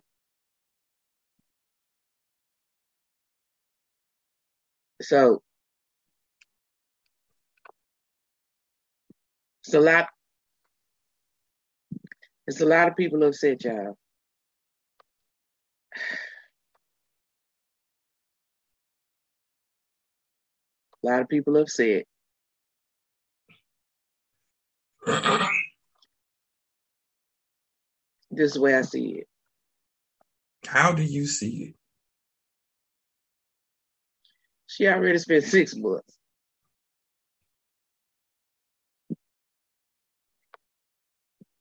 So 5.01 5.41
it's 9.63 9.73
a 9.73 9.79
lot 9.79 10.07
it's 12.47 12.62
a 12.62 12.65
lot 12.65 12.88
of 12.88 12.95
people 12.95 13.23
upset, 13.23 13.63
y'all. 13.63 13.95
A 21.03 21.07
lot 21.07 21.21
of 21.21 21.29
people 21.29 21.55
upset. 21.57 22.05
This 28.31 28.47
is 28.47 28.53
the 28.53 28.62
way 28.62 28.75
I 28.75 28.81
see 28.81 29.19
it. 29.19 29.27
How 30.65 30.91
do 30.91 31.03
you 31.03 31.25
see 31.25 31.63
it? 31.69 31.78
She 34.79 34.87
already 34.87 35.17
spent 35.17 35.43
six 35.43 35.75
months. 35.75 36.17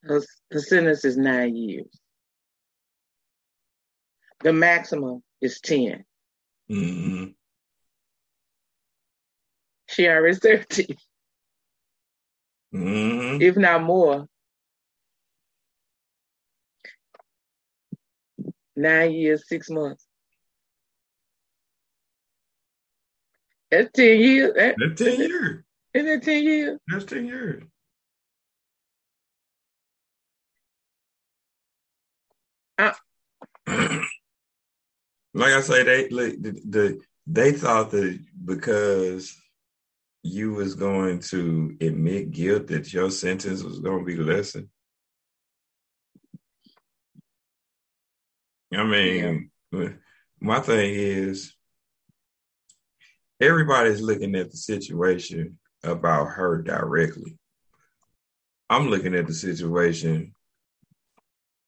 Her, 0.03 0.21
her 0.51 0.59
sentence 0.59 1.03
is 1.03 1.17
nine 1.17 1.53
years. 1.53 1.99
The 4.41 4.53
maximum 4.53 5.21
is 5.41 5.59
10. 5.59 6.05
Mm-hmm. 6.71 7.25
She 9.89 10.07
already 10.07 10.37
10, 10.37 10.65
Mm-hmm. 12.73 13.41
if 13.41 13.57
not 13.57 13.83
more. 13.83 14.27
Nine 18.77 19.11
years, 19.11 19.45
six 19.45 19.69
months. 19.69 20.05
That's 23.71 23.89
10 23.93 24.19
years. 24.19 24.53
That- 24.55 24.75
That's 24.79 25.01
10 25.01 25.19
years. 25.19 25.63
Isn't 25.93 26.07
that 26.07 26.23
10 26.23 26.43
years? 26.43 26.79
That's 26.87 27.05
10 27.05 27.25
years. 27.25 27.63
Like 35.33 35.53
I 35.53 35.61
say, 35.61 35.83
they 35.83 36.09
like, 36.09 36.41
the, 36.41 36.59
the 36.67 36.99
they 37.27 37.51
thought 37.51 37.91
that 37.91 38.17
because 38.45 39.35
you 40.23 40.53
was 40.53 40.73
going 40.73 41.19
to 41.19 41.77
admit 41.79 42.31
guilt 42.31 42.67
that 42.67 42.91
your 42.91 43.11
sentence 43.11 43.61
was 43.61 43.79
going 43.79 43.99
to 43.99 44.05
be 44.05 44.17
lessened. 44.17 44.69
I 48.73 48.83
mean, 48.83 49.51
my 50.39 50.59
thing 50.59 50.93
is 50.95 51.53
everybody's 53.41 54.01
looking 54.01 54.35
at 54.35 54.51
the 54.51 54.57
situation 54.57 55.57
about 55.83 56.25
her 56.25 56.61
directly. 56.61 57.37
I'm 58.69 58.89
looking 58.89 59.15
at 59.15 59.27
the 59.27 59.33
situation 59.33 60.33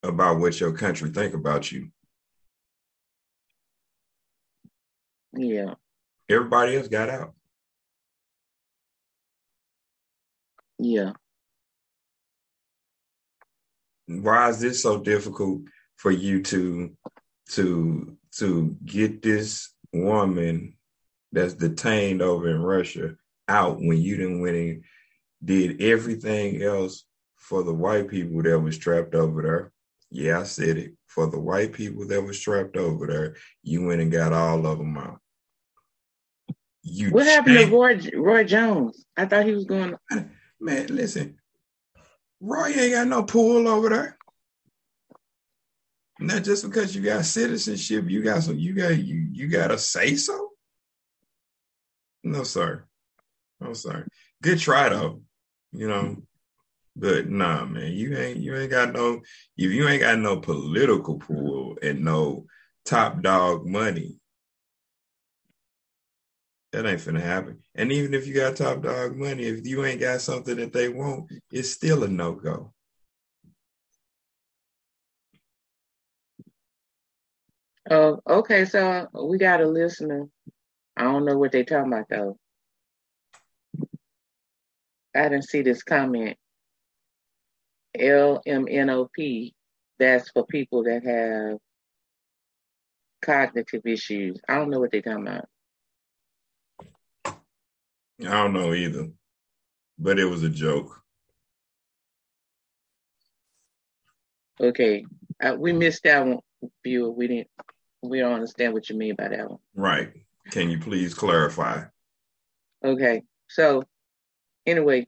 about 0.04 0.40
what 0.40 0.60
your 0.60 0.74
country 0.74 1.10
think 1.10 1.34
about 1.34 1.72
you. 1.72 1.90
Yeah. 5.34 5.76
Everybody 6.30 6.78
else 6.78 6.88
got 6.88 7.10
out. 7.10 7.34
Yeah. 10.80 11.14
Why 14.08 14.50
is 14.50 14.60
this 14.60 14.82
so 14.82 15.00
difficult 15.00 15.62
for 15.96 16.12
you 16.12 16.42
to 16.44 16.96
to 17.52 18.18
to 18.38 18.78
get 18.84 19.22
this 19.22 19.74
woman 19.94 20.76
that's 21.32 21.54
detained 21.54 22.22
over 22.22 22.50
in 22.50 22.62
Russia 22.62 23.16
out 23.48 23.78
when 23.80 24.02
you 24.02 24.18
didn't 24.18 24.42
win 24.42 24.56
and 24.56 24.84
did 25.44 25.82
everything 25.82 26.62
else 26.62 27.06
for 27.36 27.64
the 27.64 27.74
white 27.74 28.08
people 28.08 28.44
that 28.44 28.60
was 28.60 28.78
trapped 28.78 29.16
over 29.16 29.42
there? 29.42 29.72
Yeah, 30.10 30.40
I 30.40 30.44
said 30.44 30.78
it. 30.78 30.94
For 31.08 31.28
the 31.28 31.40
white 31.40 31.74
people 31.74 32.08
that 32.08 32.22
was 32.22 32.40
trapped 32.40 32.78
over 32.78 33.08
there, 33.08 33.36
you 33.64 33.86
went 33.86 34.02
and 34.02 34.12
got 34.12 34.34
all 34.34 34.66
of 34.66 34.78
them 34.78 34.98
out. 34.98 35.20
You 36.84 37.12
What 37.12 37.26
happened 37.26 37.58
to 37.58 37.66
Roy, 37.68 38.00
Roy 38.16 38.44
Jones? 38.44 39.06
I 39.16 39.26
thought 39.26 39.46
he 39.46 39.54
was 39.54 39.66
going. 39.66 39.96
Man, 40.60 40.96
listen, 40.96 41.38
Roy 42.40 42.70
ain't 42.70 42.94
got 42.94 43.08
no 43.08 43.24
pool 43.24 43.68
over 43.68 43.90
there. 43.90 44.18
Not 46.20 46.44
just 46.44 46.64
because 46.64 46.96
you 46.96 47.02
got 47.02 47.26
citizenship, 47.26 48.06
you 48.08 48.24
got 48.24 48.44
some, 48.44 48.58
you 48.58 48.74
got 48.74 48.98
you 48.98 49.28
you 49.32 49.48
got 49.48 49.68
to 49.68 49.78
say 49.78 50.16
so. 50.16 50.51
No, 52.24 52.44
sir. 52.44 52.86
No, 53.60 53.74
sir. 53.74 54.08
good 54.42 54.60
try 54.60 54.90
though. 54.90 55.22
You 55.72 55.88
know, 55.88 56.18
but 56.96 57.30
nah, 57.30 57.66
man, 57.66 57.94
you 57.94 58.18
ain't 58.18 58.40
you 58.40 58.56
ain't 58.56 58.72
got 58.72 58.94
no 58.94 59.22
if 59.58 59.72
you 59.72 59.88
ain't 59.88 60.02
got 60.02 60.20
no 60.20 60.40
political 60.40 61.18
pool 61.20 61.78
and 61.82 62.04
no 62.04 62.46
top 62.86 63.22
dog 63.22 63.66
money, 63.66 64.20
that 66.72 66.86
ain't 66.86 67.00
finna 67.02 67.22
happen. 67.22 67.60
And 67.76 67.92
even 67.92 68.14
if 68.14 68.28
you 68.28 68.34
got 68.34 68.56
top 68.56 68.82
dog 68.82 69.16
money, 69.16 69.44
if 69.44 69.66
you 69.66 69.86
ain't 69.86 70.02
got 70.02 70.22
something 70.22 70.58
that 70.58 70.74
they 70.74 70.90
want, 70.90 71.32
it's 71.52 71.72
still 71.72 72.04
a 72.04 72.08
no 72.08 72.34
go. 72.34 72.74
Oh, 77.90 78.20
okay. 78.28 78.66
So 78.66 79.08
we 79.14 79.38
got 79.38 79.62
a 79.62 79.68
listener. 79.68 80.28
I 80.98 81.04
don't 81.04 81.26
know 81.26 81.38
what 81.38 81.52
they're 81.52 81.64
talking 81.64 81.92
about 81.92 82.10
though. 82.10 82.38
I 85.16 85.24
didn't 85.24 85.50
see 85.50 85.62
this 85.62 85.84
comment. 85.84 86.38
LMNOP. 87.98 89.54
That's 90.00 90.32
for 90.32 90.46
people 90.46 90.84
that 90.84 91.04
have 91.06 91.60
cognitive 93.22 93.86
issues. 93.86 94.40
I 94.48 94.56
don't 94.56 94.70
know 94.70 94.80
what 94.80 94.92
they're 94.92 95.02
talking 95.02 95.28
about. 95.28 95.48
I 97.26 97.34
don't 98.20 98.54
know 98.54 98.74
either, 98.74 99.10
but 99.98 100.20
it 100.20 100.26
was 100.26 100.44
a 100.44 100.50
joke. 100.50 101.02
Okay, 104.60 105.06
uh, 105.44 105.56
we 105.58 105.74
missed 105.74 106.04
that 106.04 106.26
one, 106.26 106.40
viewer. 106.84 107.10
We 107.10 107.28
didn't. 107.28 107.48
We 108.04 108.20
don't 108.20 108.34
understand 108.34 108.74
what 108.74 108.90
you 108.90 108.98
mean 108.98 109.16
by 109.16 109.30
that 109.30 109.50
one. 109.50 109.60
Right. 109.76 110.12
Can 110.50 110.70
you 110.70 110.80
please 110.80 111.14
clarify? 111.14 111.84
Okay. 112.84 113.22
So, 113.48 113.84
anyway. 114.66 115.08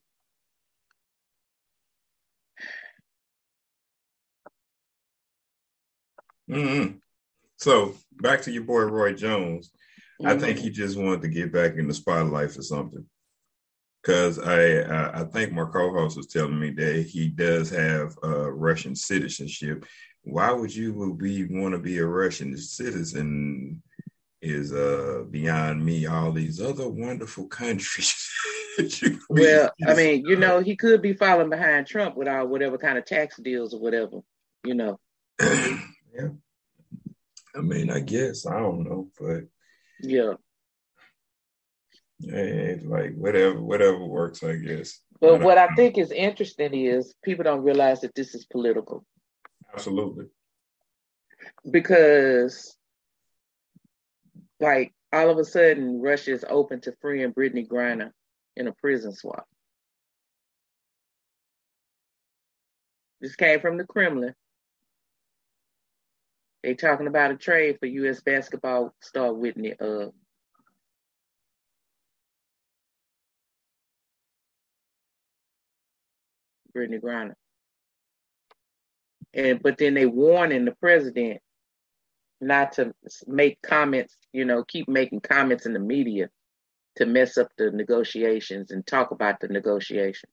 Mm-hmm. 6.50 6.98
So 7.58 7.96
back 8.22 8.41
to 8.43 8.52
your 8.52 8.63
boy 8.63 8.82
Roy 8.82 9.13
Jones. 9.13 9.72
Mm-hmm. 10.22 10.28
I 10.28 10.38
think 10.38 10.60
he 10.60 10.69
just 10.69 10.98
wanted 10.98 11.22
to 11.22 11.30
get 11.30 11.52
back 11.52 11.76
in 11.76 11.88
the 11.88 11.93
spotlight 11.93 12.52
for 12.52 12.62
something. 12.62 13.06
Because 14.02 14.38
I 14.38 14.80
uh, 14.80 15.12
I 15.22 15.24
think 15.24 15.54
my 15.54 15.63
co-host 15.63 16.17
was 16.17 16.28
telling 16.28 16.60
me 16.60 16.72
that 16.72 17.06
he 17.08 17.30
does 17.30 17.69
have 17.69 18.13
uh, 18.24 18.52
Russian 18.52 18.96
citizenship. 18.96 19.86
Why 20.24 20.52
would 20.52 20.76
you 20.76 21.15
be 21.15 21.46
want 21.46 21.74
to 21.74 21.80
be 21.80 22.00
a 22.00 22.06
Russian 22.06 22.58
citizen? 22.58 23.82
Is 24.45 24.73
uh 24.73 25.23
beyond 25.29 25.86
me. 25.86 26.06
All 26.06 26.32
these 26.32 26.60
other 26.60 26.89
wonderful 26.89 27.47
countries. 27.47 28.29
well, 29.29 29.71
I 29.88 29.93
mean, 29.93 30.25
you 30.27 30.36
know, 30.36 30.60
he 30.60 30.75
could 30.75 31.01
be 31.01 31.13
following 31.13 31.49
behind 31.49 31.88
Trump 31.88 32.17
with 32.17 32.27
all 32.27 32.47
whatever 32.47 32.77
kind 32.77 32.97
of 32.97 33.06
tax 33.06 33.38
deals 33.38 33.73
or 33.73 33.79
whatever. 33.79 34.19
You 34.65 34.73
know. 34.73 34.99
yeah. 35.41 36.29
I 37.56 37.62
mean, 37.62 37.89
I 37.89 37.99
guess 38.01 38.45
I 38.45 38.60
don't 38.60 38.84
know, 38.84 39.10
but 39.19 39.43
yeah, 40.01 40.34
hey, 42.29 42.79
like 42.84 43.15
whatever, 43.15 43.62
whatever 43.62 44.03
works, 44.03 44.43
I 44.43 44.56
guess. 44.56 44.99
But 45.19 45.41
what 45.41 45.58
I 45.58 45.67
think 45.75 45.97
is 45.97 46.12
interesting 46.12 46.73
is 46.73 47.13
people 47.23 47.43
don't 47.43 47.63
realize 47.63 48.01
that 48.01 48.15
this 48.15 48.36
is 48.36 48.45
political. 48.45 49.06
Absolutely. 49.73 50.25
Because, 51.69 52.75
like, 54.63 54.93
all 55.12 55.30
of 55.30 55.38
a 55.38 55.43
sudden, 55.43 56.02
Russia 56.02 56.32
is 56.32 56.45
open 56.49 56.80
to 56.82 56.95
freeing 57.02 57.34
Brittney 57.34 57.67
Griner 57.67 58.12
in 58.56 58.67
a 58.67 58.71
prison 58.71 59.13
swap. 59.13 59.45
This 63.19 63.36
came 63.36 63.60
from 63.60 63.78
the 63.78 63.84
Kremlin. 63.84 64.34
They 66.63 66.76
talking 66.76 67.08
about 67.08 67.32
a 67.32 67.36
trade 67.36 67.78
for 67.80 67.88
U.S. 67.88 68.21
basketball 68.21 68.95
star 69.02 69.34
Whitney 69.34 69.73
uh 69.80 70.08
Brittney 76.76 77.02
Griner. 77.02 77.34
And 79.34 79.62
but 79.62 79.78
then 79.78 79.93
they 79.93 80.06
warning 80.06 80.65
the 80.65 80.76
president 80.76 81.41
not 82.47 82.73
to 82.73 82.93
make 83.27 83.62
comments, 83.62 84.15
you 84.32 84.45
know, 84.45 84.63
keep 84.63 84.88
making 84.88 85.21
comments 85.21 85.65
in 85.65 85.73
the 85.73 85.79
media 85.79 86.29
to 86.97 87.06
mess 87.06 87.38
up 87.38 87.49
the 87.58 87.71
negotiations 87.71 88.71
and 88.71 88.86
talk 88.86 89.12
about 89.12 89.39
the 89.39 89.47
negotiations. 89.47 90.32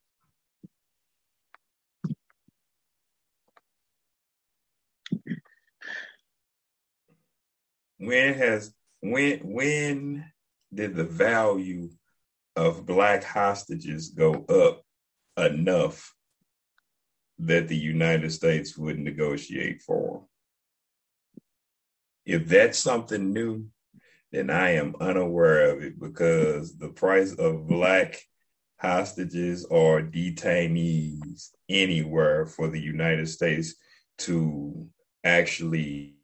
when 8.01 8.33
has 8.33 8.73
when 9.01 9.39
when 9.43 10.25
did 10.73 10.95
the 10.95 11.03
value 11.03 11.89
of 12.55 12.85
black 12.85 13.23
hostages 13.23 14.09
go 14.09 14.33
up 14.49 14.83
enough 15.37 16.13
that 17.37 17.67
the 17.67 17.77
United 17.77 18.31
States 18.31 18.77
would 18.77 18.99
negotiate 18.99 19.81
for 19.81 20.19
them? 20.19 20.30
If 22.31 22.47
that's 22.47 22.79
something 22.79 23.33
new, 23.33 23.65
then 24.31 24.49
I 24.49 24.75
am 24.75 24.95
unaware 25.01 25.69
of 25.71 25.83
it 25.83 25.99
because 25.99 26.77
the 26.77 26.87
price 26.87 27.33
of 27.33 27.67
black 27.67 28.21
hostages 28.77 29.65
or 29.65 30.01
detainees 30.01 31.49
anywhere 31.67 32.45
for 32.45 32.69
the 32.69 32.79
United 32.79 33.27
States 33.27 33.75
to 34.19 34.87
actually 35.25 36.15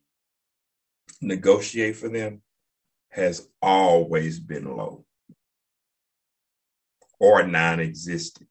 negotiate 1.21 1.97
for 1.97 2.07
them 2.07 2.41
has 3.09 3.45
always 3.61 4.39
been 4.39 4.77
low 4.77 5.03
or 7.19 7.43
non-existent. 7.45 8.47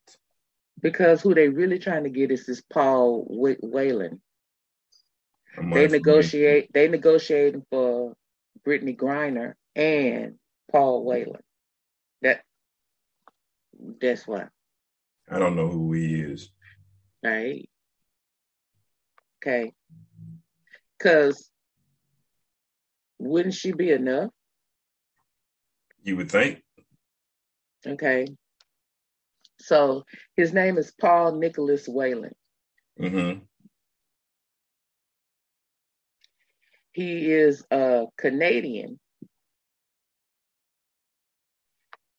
Because 0.83 1.23
who 1.23 1.33
they 1.33 1.49
really 1.49 1.79
trying 1.79 2.05
to 2.05 2.11
get 2.11 2.31
is 2.31 2.45
this 2.45 2.61
Paul 2.61 3.25
Whelan. 3.31 4.21
They 5.57 5.88
negotiate. 5.88 6.73
They 6.73 6.88
negotiating 6.88 7.64
for 7.71 8.14
Brittney 8.66 8.97
Griner 8.97 9.55
and 9.75 10.35
Paul 10.71 11.05
Whelan. 11.05 11.40
That 12.23 12.42
that's 14.01 14.27
why. 14.27 14.47
I 15.31 15.38
don't 15.38 15.57
know 15.57 15.69
who 15.69 15.92
he 15.92 16.21
is. 16.21 16.51
Right. 17.23 17.69
Okay. 19.42 19.73
Because 20.99 21.51
wouldn't 23.19 23.55
she 23.55 23.73
be 23.73 23.90
enough? 23.90 24.31
You 26.03 26.16
would 26.16 26.31
think. 26.31 26.62
Okay. 27.87 28.27
So 29.59 30.05
his 30.37 30.53
name 30.53 30.79
is 30.79 30.92
Paul 31.01 31.37
Nicholas 31.37 31.87
Whelan. 31.88 32.35
Mm-hmm. 33.01 33.40
He 36.97 37.31
is 37.31 37.63
a 37.71 38.07
Canadian, 38.17 38.99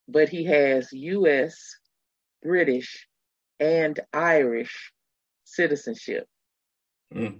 but 0.08 0.30
he 0.30 0.44
has 0.44 0.94
U.S., 0.94 1.78
British, 2.44 3.08
and 3.60 4.00
Irish 4.14 4.94
citizenship. 5.46 6.28
Mm. 7.12 7.40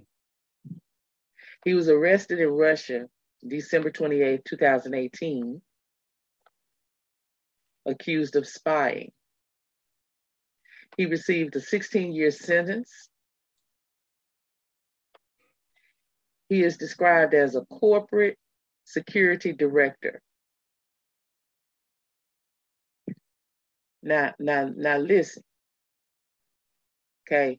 He 1.64 1.74
was 1.74 1.88
arrested 1.88 2.40
in 2.40 2.48
Russia 2.48 3.06
December 3.46 3.92
28, 3.92 4.44
2018, 4.44 5.62
accused 7.86 8.34
of 8.34 8.48
spying. 8.48 9.12
He 10.96 11.06
received 11.06 11.54
a 11.54 11.60
16 11.60 12.12
year 12.12 12.32
sentence. 12.32 13.08
He 16.48 16.62
is 16.62 16.76
described 16.76 17.34
as 17.34 17.54
a 17.56 17.64
corporate 17.66 18.38
security 18.84 19.52
director. 19.52 20.20
Now, 24.02 24.34
now, 24.38 24.70
now 24.74 24.98
listen. 24.98 25.42
Okay. 27.26 27.58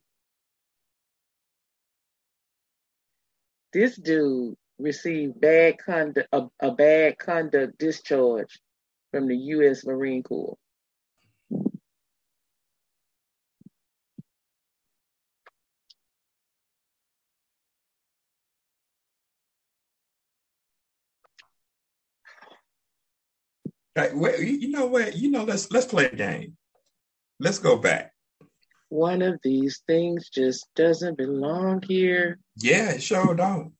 This 3.72 3.96
dude 3.96 4.56
received 4.80 5.40
bad 5.40 5.78
conduct 5.78 6.28
a, 6.32 6.48
a 6.60 6.72
bad 6.72 7.20
conduct 7.20 7.78
discharge 7.78 8.60
from 9.12 9.28
the 9.28 9.38
U.S. 9.38 9.86
Marine 9.86 10.24
Corps. 10.24 10.58
You 23.96 24.70
know 24.70 24.86
what? 24.86 25.16
You 25.16 25.32
know, 25.32 25.44
let's 25.44 25.72
let's 25.72 25.86
play 25.86 26.06
a 26.06 26.16
game. 26.16 26.58
let's 27.40 27.60
go 27.60 27.78
back. 27.78 28.12
One 28.90 29.22
of 29.22 29.40
these 29.44 29.82
things 29.88 30.30
just 30.30 30.68
doesn't 30.76 31.18
belong 31.18 31.84
here. 31.88 32.40
Yeah, 32.58 32.92
it 32.92 33.04
sure 33.04 33.36
don't. 33.36 33.74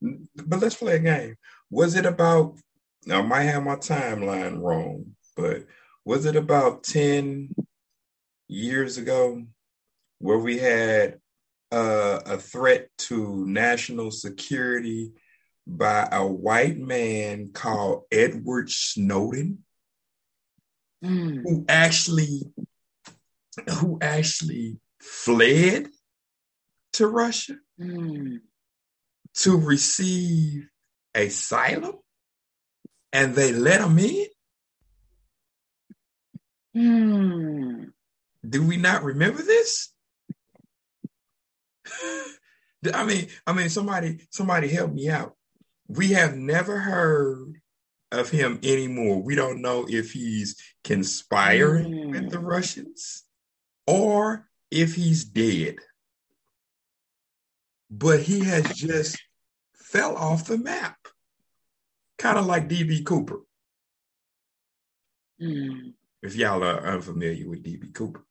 But 0.00 0.60
let's 0.60 0.74
play 0.74 0.96
a 0.96 0.98
game. 0.98 1.36
Was 1.70 1.94
it 1.94 2.06
about? 2.06 2.56
I 3.10 3.22
might 3.22 3.44
have 3.44 3.64
my 3.64 3.76
timeline 3.76 4.60
wrong, 4.60 5.14
but 5.36 5.66
was 6.04 6.26
it 6.26 6.36
about 6.36 6.84
ten 6.84 7.54
years 8.48 8.98
ago 8.98 9.44
where 10.18 10.38
we 10.38 10.58
had 10.58 11.18
uh, 11.72 12.20
a 12.26 12.38
threat 12.38 12.88
to 12.96 13.46
national 13.46 14.10
security 14.10 15.12
by 15.66 16.08
a 16.10 16.26
white 16.26 16.78
man 16.78 17.52
called 17.52 18.04
Edward 18.10 18.70
Snowden, 18.70 19.64
Mm. 21.02 21.42
who 21.42 21.64
actually 21.68 22.52
who 23.80 23.98
actually 24.00 24.78
fled 25.00 25.88
to 26.92 27.06
Russia 27.06 27.56
Mm. 27.78 28.40
to 29.34 29.56
receive 29.58 30.68
asylum, 31.14 31.96
and 33.12 33.34
they 33.34 33.52
let 33.52 33.80
him 33.80 33.98
in. 33.98 34.26
Mm. 36.76 37.92
Do 38.48 38.66
we 38.66 38.76
not 38.76 39.04
remember 39.04 39.42
this? 39.42 39.92
I 42.92 43.04
mean, 43.04 43.28
I 43.46 43.52
mean, 43.52 43.68
somebody, 43.68 44.26
somebody 44.30 44.68
help 44.68 44.92
me 44.92 45.08
out. 45.08 45.36
We 45.94 46.08
have 46.08 46.36
never 46.36 46.78
heard 46.80 47.60
of 48.10 48.28
him 48.28 48.58
anymore. 48.64 49.22
We 49.22 49.36
don't 49.36 49.62
know 49.62 49.86
if 49.88 50.10
he's 50.10 50.60
conspiring 50.82 51.92
Mm. 51.92 52.10
with 52.10 52.30
the 52.30 52.40
Russians 52.40 53.22
or 53.86 54.50
if 54.72 54.96
he's 54.96 55.24
dead. 55.24 55.76
But 57.90 58.22
he 58.22 58.40
has 58.40 58.74
just 58.74 59.22
fell 59.76 60.16
off 60.16 60.46
the 60.46 60.58
map, 60.58 60.98
kind 62.18 62.38
of 62.38 62.46
like 62.46 62.68
DB 62.68 63.04
Cooper. 63.04 63.42
Mm. 65.40 65.94
If 66.22 66.34
y'all 66.34 66.64
are 66.64 66.84
unfamiliar 66.84 67.48
with 67.48 67.62
DB 67.62 67.92
Cooper. 67.94 68.26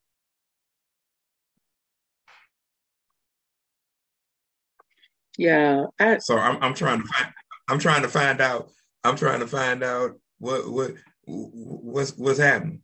Yeah, 5.38 5.86
I, 5.98 6.18
So 6.20 6.38
I'm 6.38 6.62
I'm 6.62 6.74
trying 6.74 7.02
to 7.02 7.08
find 7.08 7.34
I'm 7.68 7.80
trying 7.80 8.04
to 8.04 8.10
find 8.10 8.42
out 8.42 8.70
I'm 9.04 9.16
trying 9.16 9.40
to 9.42 9.48
find 9.48 9.84
out 9.84 10.12
what 10.40 10.70
what 10.70 10.92
what's 11.26 12.18
what's 12.18 12.40
happening 12.40 12.82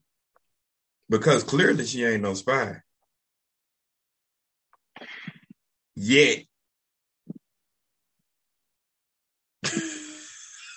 because 1.09 1.43
clearly 1.43 1.85
she 1.85 2.05
ain't 2.05 2.21
no 2.23 2.33
spy 2.33 2.77
yet. 5.99 6.43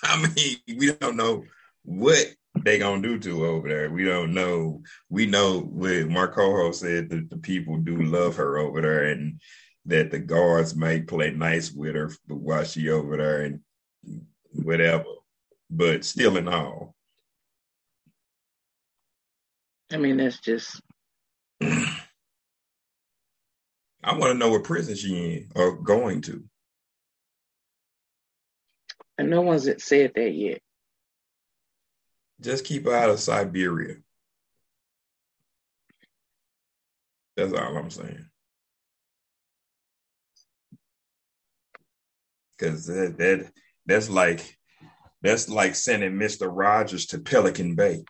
I 0.03 0.27
mean, 0.35 0.57
we 0.77 0.93
don't 0.93 1.15
know 1.15 1.45
what 1.83 2.27
they 2.59 2.77
gonna 2.77 3.01
do 3.01 3.17
to 3.19 3.41
her 3.41 3.47
over 3.47 3.69
there. 3.69 3.89
We 3.89 4.03
don't 4.03 4.33
know. 4.33 4.83
We 5.09 5.25
know 5.25 5.59
what 5.59 6.09
Marco 6.09 6.71
said 6.71 7.09
that 7.09 7.29
the 7.29 7.37
people 7.37 7.77
do 7.77 8.01
love 8.01 8.35
her 8.35 8.57
over 8.57 8.81
there, 8.81 9.05
and 9.05 9.39
that 9.85 10.11
the 10.11 10.19
guards 10.19 10.75
might 10.75 11.07
play 11.07 11.31
nice 11.31 11.71
with 11.71 11.95
her 11.95 12.11
while 12.27 12.63
she 12.63 12.89
over 12.89 13.17
there 13.17 13.41
and 13.43 13.61
whatever. 14.51 15.05
But 15.69 16.05
still, 16.05 16.37
in 16.37 16.47
all, 16.47 16.95
I 19.91 19.97
mean 19.97 20.17
that's 20.17 20.39
just 20.39 20.81
I 24.03 24.17
want 24.17 24.33
to 24.33 24.37
know 24.37 24.49
what 24.49 24.63
prison 24.63 24.95
she 24.95 25.15
in 25.15 25.49
or 25.55 25.77
going 25.77 26.21
to. 26.23 26.43
and 29.17 29.29
no 29.29 29.41
one's 29.41 29.69
said 29.83 30.11
that 30.15 30.31
yet. 30.31 30.59
Just 32.41 32.65
keep 32.65 32.85
her 32.85 32.93
out 32.93 33.09
of 33.09 33.19
Siberia. 33.19 33.95
That's 37.37 37.53
all 37.53 37.77
I'm 37.77 37.89
saying. 37.89 38.25
Because 42.57 42.85
that, 42.87 43.17
that 43.17 43.51
that's 43.85 44.09
like 44.09 44.57
that's 45.21 45.49
like 45.49 45.75
sending 45.75 46.17
Mister 46.17 46.49
Rogers 46.49 47.05
to 47.07 47.19
Pelican 47.19 47.75
Bay. 47.75 48.03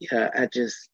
Yeah, 0.00 0.30
I 0.36 0.46
just 0.46 0.88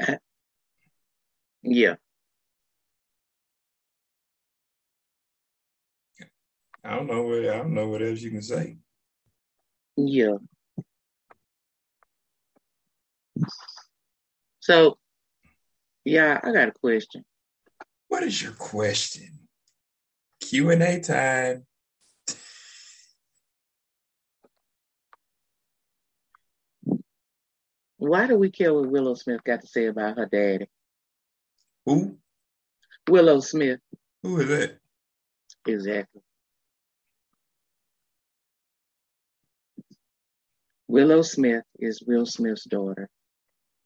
I, 0.00 0.18
yeah. 1.62 1.96
I 6.84 6.94
don't 6.94 7.06
know 7.08 7.22
what 7.22 7.40
I 7.40 7.56
don't 7.56 7.74
know 7.74 7.88
what 7.88 8.02
else 8.02 8.20
you 8.20 8.30
can 8.30 8.42
say. 8.42 8.78
Yeah. 9.96 10.36
So, 14.60 14.98
yeah, 16.04 16.40
I 16.42 16.52
got 16.52 16.68
a 16.68 16.72
question. 16.72 17.24
What 18.08 18.22
is 18.22 18.42
your 18.42 18.52
question? 18.52 19.28
Q 20.40 20.70
and 20.70 20.82
A 20.82 21.00
time. 21.00 21.66
Why 27.98 28.26
do 28.26 28.36
we 28.36 28.50
care 28.50 28.72
what 28.74 28.90
Willow 28.90 29.14
Smith 29.14 29.42
got 29.44 29.62
to 29.62 29.66
say 29.66 29.86
about 29.86 30.18
her 30.18 30.26
daddy? 30.26 30.68
Who? 31.86 32.18
Willow 33.08 33.40
Smith, 33.40 33.80
Who 34.22 34.40
is 34.40 34.48
that? 34.48 34.78
exactly. 35.66 36.22
Willow 40.88 41.22
Smith 41.22 41.64
is 41.78 42.02
Will 42.06 42.26
Smith's 42.26 42.64
daughter. 42.64 43.08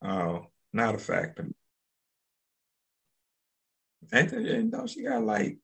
Oh, 0.02 0.46
not 0.72 0.94
a 0.94 0.98
factor. 0.98 1.48
Ain't, 4.12 4.70
don't 4.70 4.88
she 4.88 5.04
got 5.04 5.22
like 5.22 5.58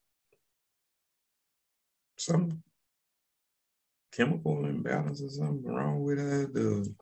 some 2.19 2.63
chemical 4.13 4.65
imbalance 4.67 5.23
or 5.23 5.29
something 5.29 5.65
wrong 5.65 6.03
with 6.03 6.19
her? 6.19 6.47
The 6.47 6.95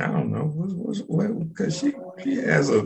I 0.00 0.06
don't 0.06 0.30
know. 0.30 0.44
What's 0.44 0.72
what's 0.74 1.00
what? 1.00 1.48
Because 1.48 1.78
she 1.78 1.92
she 2.22 2.36
has 2.36 2.70
a 2.70 2.84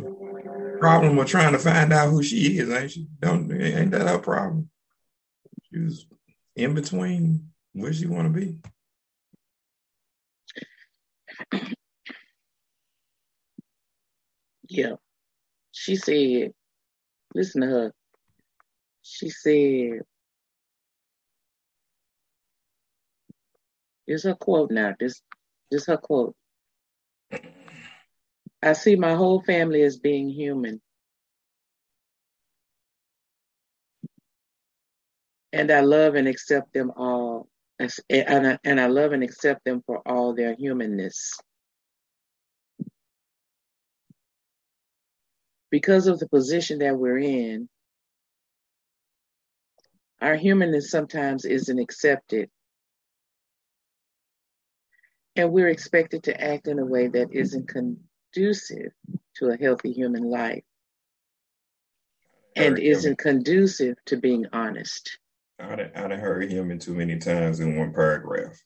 problem 0.78 1.16
with 1.16 1.28
trying 1.28 1.52
to 1.52 1.58
find 1.58 1.92
out 1.92 2.10
who 2.10 2.22
she 2.22 2.58
is, 2.58 2.70
ain't 2.70 2.90
she? 2.90 3.06
Don't 3.20 3.52
ain't 3.52 3.90
that 3.92 4.08
her 4.08 4.18
problem? 4.18 4.70
She 5.64 5.78
was 5.78 6.06
in 6.56 6.74
between 6.74 7.50
where 7.72 7.92
she 7.92 8.06
want 8.06 8.32
to 8.32 8.40
be. 8.40 8.58
Yeah. 14.72 14.94
She 15.70 15.96
said, 15.96 16.52
listen 17.34 17.60
to 17.60 17.66
her. 17.66 17.92
She 19.02 19.28
said, 19.28 20.00
It's 24.06 24.24
her 24.24 24.34
quote 24.34 24.70
now. 24.70 24.94
This 24.98 25.20
this 25.70 25.86
her 25.86 25.98
quote. 25.98 26.34
I 28.62 28.72
see 28.72 28.96
my 28.96 29.14
whole 29.14 29.42
family 29.42 29.82
as 29.82 29.98
being 29.98 30.30
human. 30.30 30.80
And 35.52 35.70
I 35.70 35.80
love 35.80 36.14
and 36.14 36.28
accept 36.28 36.72
them 36.72 36.92
all. 36.96 37.48
And 37.78 38.46
I, 38.46 38.58
and 38.64 38.80
I 38.80 38.86
love 38.86 39.12
and 39.12 39.22
accept 39.22 39.64
them 39.64 39.82
for 39.84 39.98
all 40.06 40.34
their 40.34 40.54
humanness. 40.54 41.38
Because 45.72 46.06
of 46.06 46.20
the 46.20 46.28
position 46.28 46.80
that 46.80 46.98
we're 46.98 47.18
in, 47.18 47.66
our 50.20 50.36
humanness 50.36 50.90
sometimes 50.90 51.46
isn't 51.46 51.78
accepted 51.78 52.50
and 55.34 55.50
we're 55.50 55.68
expected 55.68 56.24
to 56.24 56.38
act 56.38 56.68
in 56.68 56.78
a 56.78 56.84
way 56.84 57.08
that 57.08 57.32
isn't 57.32 57.68
conducive 57.68 58.92
to 59.36 59.46
a 59.48 59.56
healthy 59.56 59.92
human 59.92 60.24
life 60.24 60.62
and 62.54 62.78
isn't 62.78 63.16
conducive 63.16 63.96
to 64.04 64.18
being 64.18 64.44
honest. 64.52 65.18
I'd, 65.58 65.90
I'd 65.96 66.12
heard 66.12 66.50
human 66.50 66.78
too 66.80 66.92
many 66.94 67.18
times 67.18 67.60
in 67.60 67.78
one 67.78 67.94
paragraph. 67.94 68.62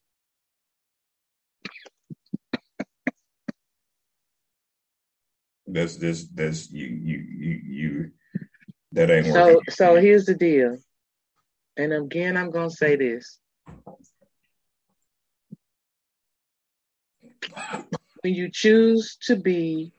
That's 5.67 5.97
this 5.97 6.27
that's 6.29 6.71
you 6.71 6.87
you 6.87 7.19
you 7.19 7.61
you 7.65 8.11
that 8.93 9.11
ain't 9.11 9.27
So 9.27 9.47
working. 9.47 9.65
so 9.71 9.95
here's 9.97 10.27
the 10.27 10.35
deal. 10.35 10.79
And 11.77 11.93
again, 11.93 12.37
I'm 12.37 12.53
to 12.53 12.71
say 12.71 12.97
this. 12.97 13.39
When 18.23 18.35
you 18.35 18.51
choose 18.51 19.17
to 19.27 19.37
be 19.37 19.93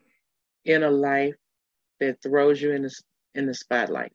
in 0.65 0.83
a 0.83 0.89
life 0.89 1.35
that 1.99 2.21
throws 2.21 2.61
you 2.61 2.71
in 2.71 2.83
the, 2.83 2.95
in 3.35 3.45
the 3.45 3.53
spotlight, 3.53 4.11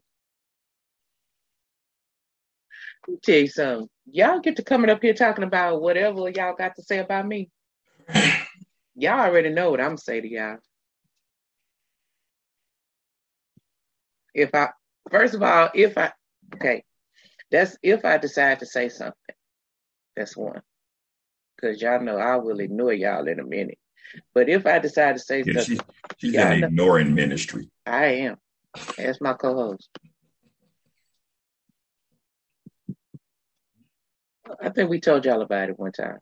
Let 3.07 3.13
me 3.15 3.19
tell 3.23 3.37
you 3.37 3.49
something. 3.49 3.89
Y'all 4.11 4.41
get 4.41 4.57
to 4.57 4.65
coming 4.65 4.91
up 4.91 5.03
here 5.03 5.15
talking 5.15 5.45
about 5.45 5.81
whatever 5.81 6.29
y'all 6.31 6.55
got 6.57 6.77
to 6.77 6.83
say 6.83 6.99
about 6.99 7.27
me. 7.27 7.51
Y'all 8.95 9.21
already 9.21 9.51
know 9.51 9.71
what 9.71 9.81
I'm 9.81 9.89
gonna 9.89 9.99
say 9.99 10.21
to 10.21 10.29
y'all. 10.29 10.59
If 14.35 14.55
I 14.55 14.71
first 15.11 15.35
of 15.35 15.43
all, 15.43 15.71
if 15.75 15.97
I 15.99 16.13
okay, 16.55 16.85
that's 17.51 17.77
if 17.83 18.05
I 18.05 18.19
decide 18.19 18.61
to 18.61 18.67
say 18.67 18.89
something. 18.89 19.15
That's 20.17 20.37
one. 20.37 20.61
Cause 21.61 21.81
y'all 21.81 22.01
know 22.03 22.17
I 22.19 22.37
will 22.37 22.61
ignore 22.61 22.93
y'all 22.93 23.29
in 23.29 23.39
a 23.39 23.45
minute. 23.45 23.79
But 24.35 24.49
if 24.49 24.67
I 24.67 24.79
decide 24.79 25.15
to 25.15 25.21
say 25.21 25.43
Yeah, 25.47 25.61
something, 25.63 25.77
she, 25.77 25.81
she's 26.19 26.35
Yeah, 26.35 26.49
I 26.49 26.55
in 26.55 26.61
know. 26.61 26.67
ignoring 26.69 27.15
ministry. 27.15 27.71
I 27.87 28.05
am. 28.07 28.37
That's 28.99 29.21
my 29.21 29.33
co-host. 29.35 29.89
I 34.61 34.69
think 34.71 34.91
we 34.91 35.01
told 35.01 35.25
y'all 35.25 35.41
about 35.43 35.71
it 35.71 35.79
one 35.79 35.93
time. 35.93 36.19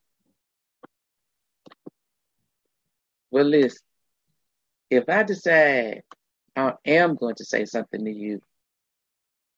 Well, 3.31 3.45
listen, 3.45 3.79
if 4.91 5.09
I 5.09 5.23
decide 5.23 6.03
I 6.57 6.75
am 6.85 7.15
going 7.17 7.37
to 7.37 7.45
say 7.45 7.65
something 7.65 8.05
to 8.05 8.11
you, 8.11 8.41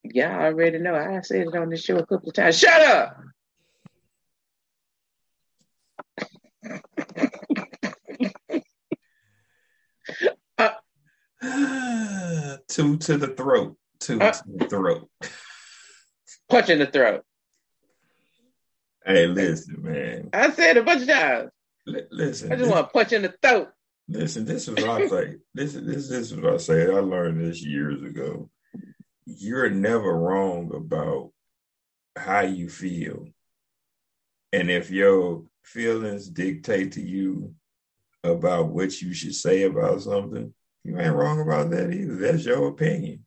Yeah, 0.04 0.36
I 0.36 0.44
already 0.46 0.78
know. 0.78 0.94
I 0.94 1.20
said 1.22 1.46
it 1.48 1.56
on 1.56 1.70
the 1.70 1.76
show 1.76 1.96
a 1.96 2.06
couple 2.06 2.28
of 2.28 2.34
times. 2.34 2.58
Shut 2.58 2.80
up! 2.82 3.16
two 12.68 12.96
to 12.98 13.18
the 13.18 13.34
throat. 13.36 13.76
Two 14.00 14.20
Uh. 14.20 14.32
to 14.32 14.42
the 14.56 14.66
throat. 14.68 15.08
Punch 16.48 16.68
in 16.68 16.78
the 16.78 16.86
throat. 16.86 17.24
Hey, 19.04 19.26
listen, 19.26 19.82
man. 19.82 20.30
I 20.32 20.50
said 20.52 20.76
it 20.76 20.80
a 20.80 20.84
bunch 20.84 21.02
of 21.02 21.08
times. 21.08 21.50
Li- 21.86 22.06
listen. 22.10 22.52
I 22.52 22.56
just 22.56 22.70
want 22.70 22.86
to 22.86 22.92
punch 22.92 23.12
in 23.12 23.22
the 23.22 23.34
throat. 23.42 23.68
Listen, 24.08 24.44
this 24.44 24.68
is 24.68 24.74
what 24.74 24.88
I 24.88 25.08
say. 25.08 25.36
This 25.54 25.74
is 25.74 25.86
this, 25.86 26.08
this 26.08 26.32
is 26.32 26.36
what 26.36 26.54
I 26.54 26.56
say. 26.58 26.84
I 26.84 27.00
learned 27.00 27.40
this 27.40 27.64
years 27.64 28.02
ago. 28.02 28.50
You're 29.24 29.70
never 29.70 30.12
wrong 30.12 30.72
about 30.74 31.30
how 32.16 32.40
you 32.40 32.68
feel. 32.68 33.28
And 34.52 34.70
if 34.70 34.90
your 34.90 35.44
feelings 35.62 36.28
dictate 36.28 36.92
to 36.92 37.00
you 37.00 37.54
about 38.24 38.68
what 38.68 39.00
you 39.00 39.14
should 39.14 39.34
say 39.34 39.62
about 39.62 40.02
something, 40.02 40.52
you 40.84 40.98
ain't 40.98 41.14
wrong 41.14 41.40
about 41.40 41.70
that 41.70 41.92
either. 41.92 42.16
That's 42.16 42.44
your 42.44 42.68
opinion. 42.68 43.24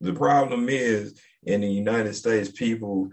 The 0.00 0.12
problem 0.12 0.68
is 0.68 1.18
in 1.42 1.62
the 1.62 1.70
United 1.70 2.14
States, 2.14 2.50
people 2.50 3.10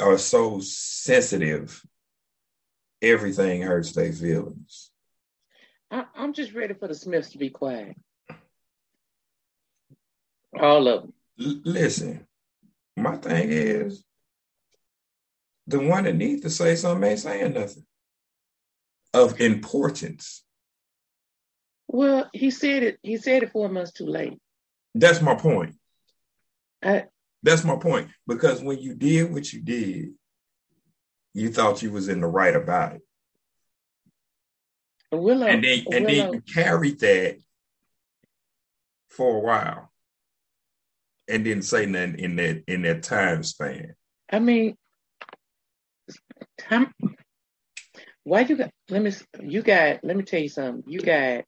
are 0.00 0.18
so 0.18 0.60
sensitive, 0.60 1.82
everything 3.02 3.62
hurts 3.62 3.92
their 3.92 4.12
feelings. 4.12 4.91
I, 5.92 6.06
I'm 6.16 6.32
just 6.32 6.54
ready 6.54 6.72
for 6.72 6.88
the 6.88 6.94
Smiths 6.94 7.30
to 7.30 7.38
be 7.38 7.50
quiet. 7.50 7.96
All 10.58 10.88
of 10.88 11.02
them. 11.02 11.12
L- 11.38 11.60
listen, 11.64 12.26
my 12.96 13.16
thing 13.16 13.48
is 13.50 14.02
the 15.66 15.78
one 15.78 16.04
that 16.04 16.16
needs 16.16 16.42
to 16.42 16.50
say 16.50 16.76
something 16.76 17.08
ain't 17.10 17.20
saying 17.20 17.52
nothing 17.52 17.84
of 19.12 19.38
importance. 19.40 20.42
Well, 21.88 22.30
he 22.32 22.50
said 22.50 22.82
it. 22.82 22.98
He 23.02 23.18
said 23.18 23.42
it 23.42 23.52
four 23.52 23.68
months 23.68 23.92
too 23.92 24.06
late. 24.06 24.38
That's 24.94 25.20
my 25.20 25.34
point. 25.34 25.74
I, 26.82 27.04
That's 27.42 27.64
my 27.64 27.76
point. 27.76 28.08
Because 28.26 28.62
when 28.62 28.78
you 28.78 28.94
did 28.94 29.30
what 29.32 29.52
you 29.52 29.60
did, 29.60 30.12
you 31.34 31.52
thought 31.52 31.82
you 31.82 31.92
was 31.92 32.08
in 32.08 32.20
the 32.22 32.26
right 32.26 32.56
about 32.56 32.94
it. 32.94 33.02
Willow, 35.18 35.46
And 35.46 35.62
then 35.62 35.84
and 35.92 36.06
then 36.06 36.32
you 36.32 36.40
carried 36.40 37.00
that 37.00 37.38
for 39.08 39.36
a 39.36 39.40
while. 39.40 39.90
And 41.28 41.44
didn't 41.44 41.64
say 41.64 41.86
nothing 41.86 42.18
in 42.18 42.36
that 42.36 42.64
in 42.66 42.82
that 42.82 43.02
time 43.02 43.42
span. 43.42 43.94
I 44.30 44.38
mean, 44.38 44.76
how, 46.64 46.86
why 48.24 48.40
you 48.40 48.56
got? 48.56 48.70
Let 48.88 49.02
me. 49.02 49.12
You 49.40 49.62
got. 49.62 50.02
Let 50.02 50.16
me 50.16 50.24
tell 50.24 50.40
you 50.40 50.48
something. 50.48 50.84
You 50.86 51.00
got 51.00 51.44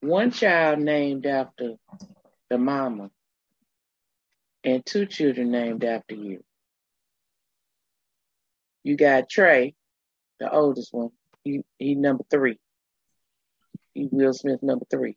one 0.00 0.30
child 0.30 0.80
named 0.80 1.26
after 1.26 1.74
the 2.50 2.58
mama, 2.58 3.10
and 4.64 4.84
two 4.84 5.06
children 5.06 5.50
named 5.50 5.84
after 5.84 6.14
you. 6.14 6.44
You 8.84 8.96
got 8.96 9.28
Trey, 9.28 9.74
the 10.40 10.52
oldest 10.52 10.92
one. 10.92 11.10
He 11.44 11.62
he 11.78 11.94
number 11.94 12.24
three. 12.30 12.58
Will 13.94 14.32
Smith 14.32 14.62
number 14.62 14.84
three. 14.90 15.16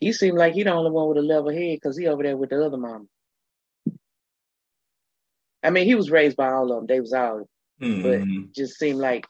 He 0.00 0.12
seemed 0.12 0.38
like 0.38 0.54
he 0.54 0.62
the 0.62 0.72
only 0.72 0.90
one 0.90 1.08
with 1.08 1.18
a 1.18 1.22
level 1.22 1.50
head 1.50 1.76
because 1.76 1.96
he 1.96 2.06
over 2.06 2.22
there 2.22 2.36
with 2.36 2.50
the 2.50 2.64
other 2.64 2.76
mama. 2.76 3.06
I 5.62 5.70
mean, 5.70 5.86
he 5.86 5.94
was 5.94 6.10
raised 6.10 6.36
by 6.36 6.50
all 6.50 6.70
of 6.70 6.78
them. 6.78 6.86
They 6.86 7.00
was 7.00 7.12
all 7.12 7.48
Mhm. 7.80 8.52
just 8.52 8.78
seemed 8.78 8.98
like, 8.98 9.26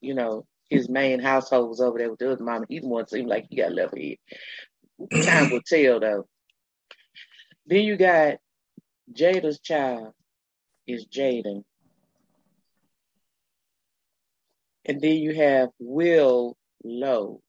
you 0.00 0.14
know, 0.14 0.46
his 0.68 0.88
main 0.88 1.18
household 1.18 1.68
was 1.68 1.80
over 1.80 1.98
there 1.98 2.10
with 2.10 2.18
the 2.18 2.32
other 2.32 2.44
mama. 2.44 2.66
He 2.68 2.80
the 2.80 2.88
one 2.88 3.06
seemed 3.06 3.28
like 3.28 3.46
he 3.48 3.56
got 3.56 3.72
level 3.72 3.98
head. 3.98 4.18
Time 5.24 5.50
will 5.50 5.62
tell 5.62 6.00
though. 6.00 6.28
Then 7.66 7.84
you 7.84 7.96
got 7.96 8.38
Jada's 9.12 9.60
child 9.60 10.14
is 10.86 11.06
Jaden. 11.06 11.64
And 14.84 15.00
then 15.00 15.16
you 15.16 15.34
have 15.34 15.70
Will 15.78 16.56
Lowe 16.84 17.40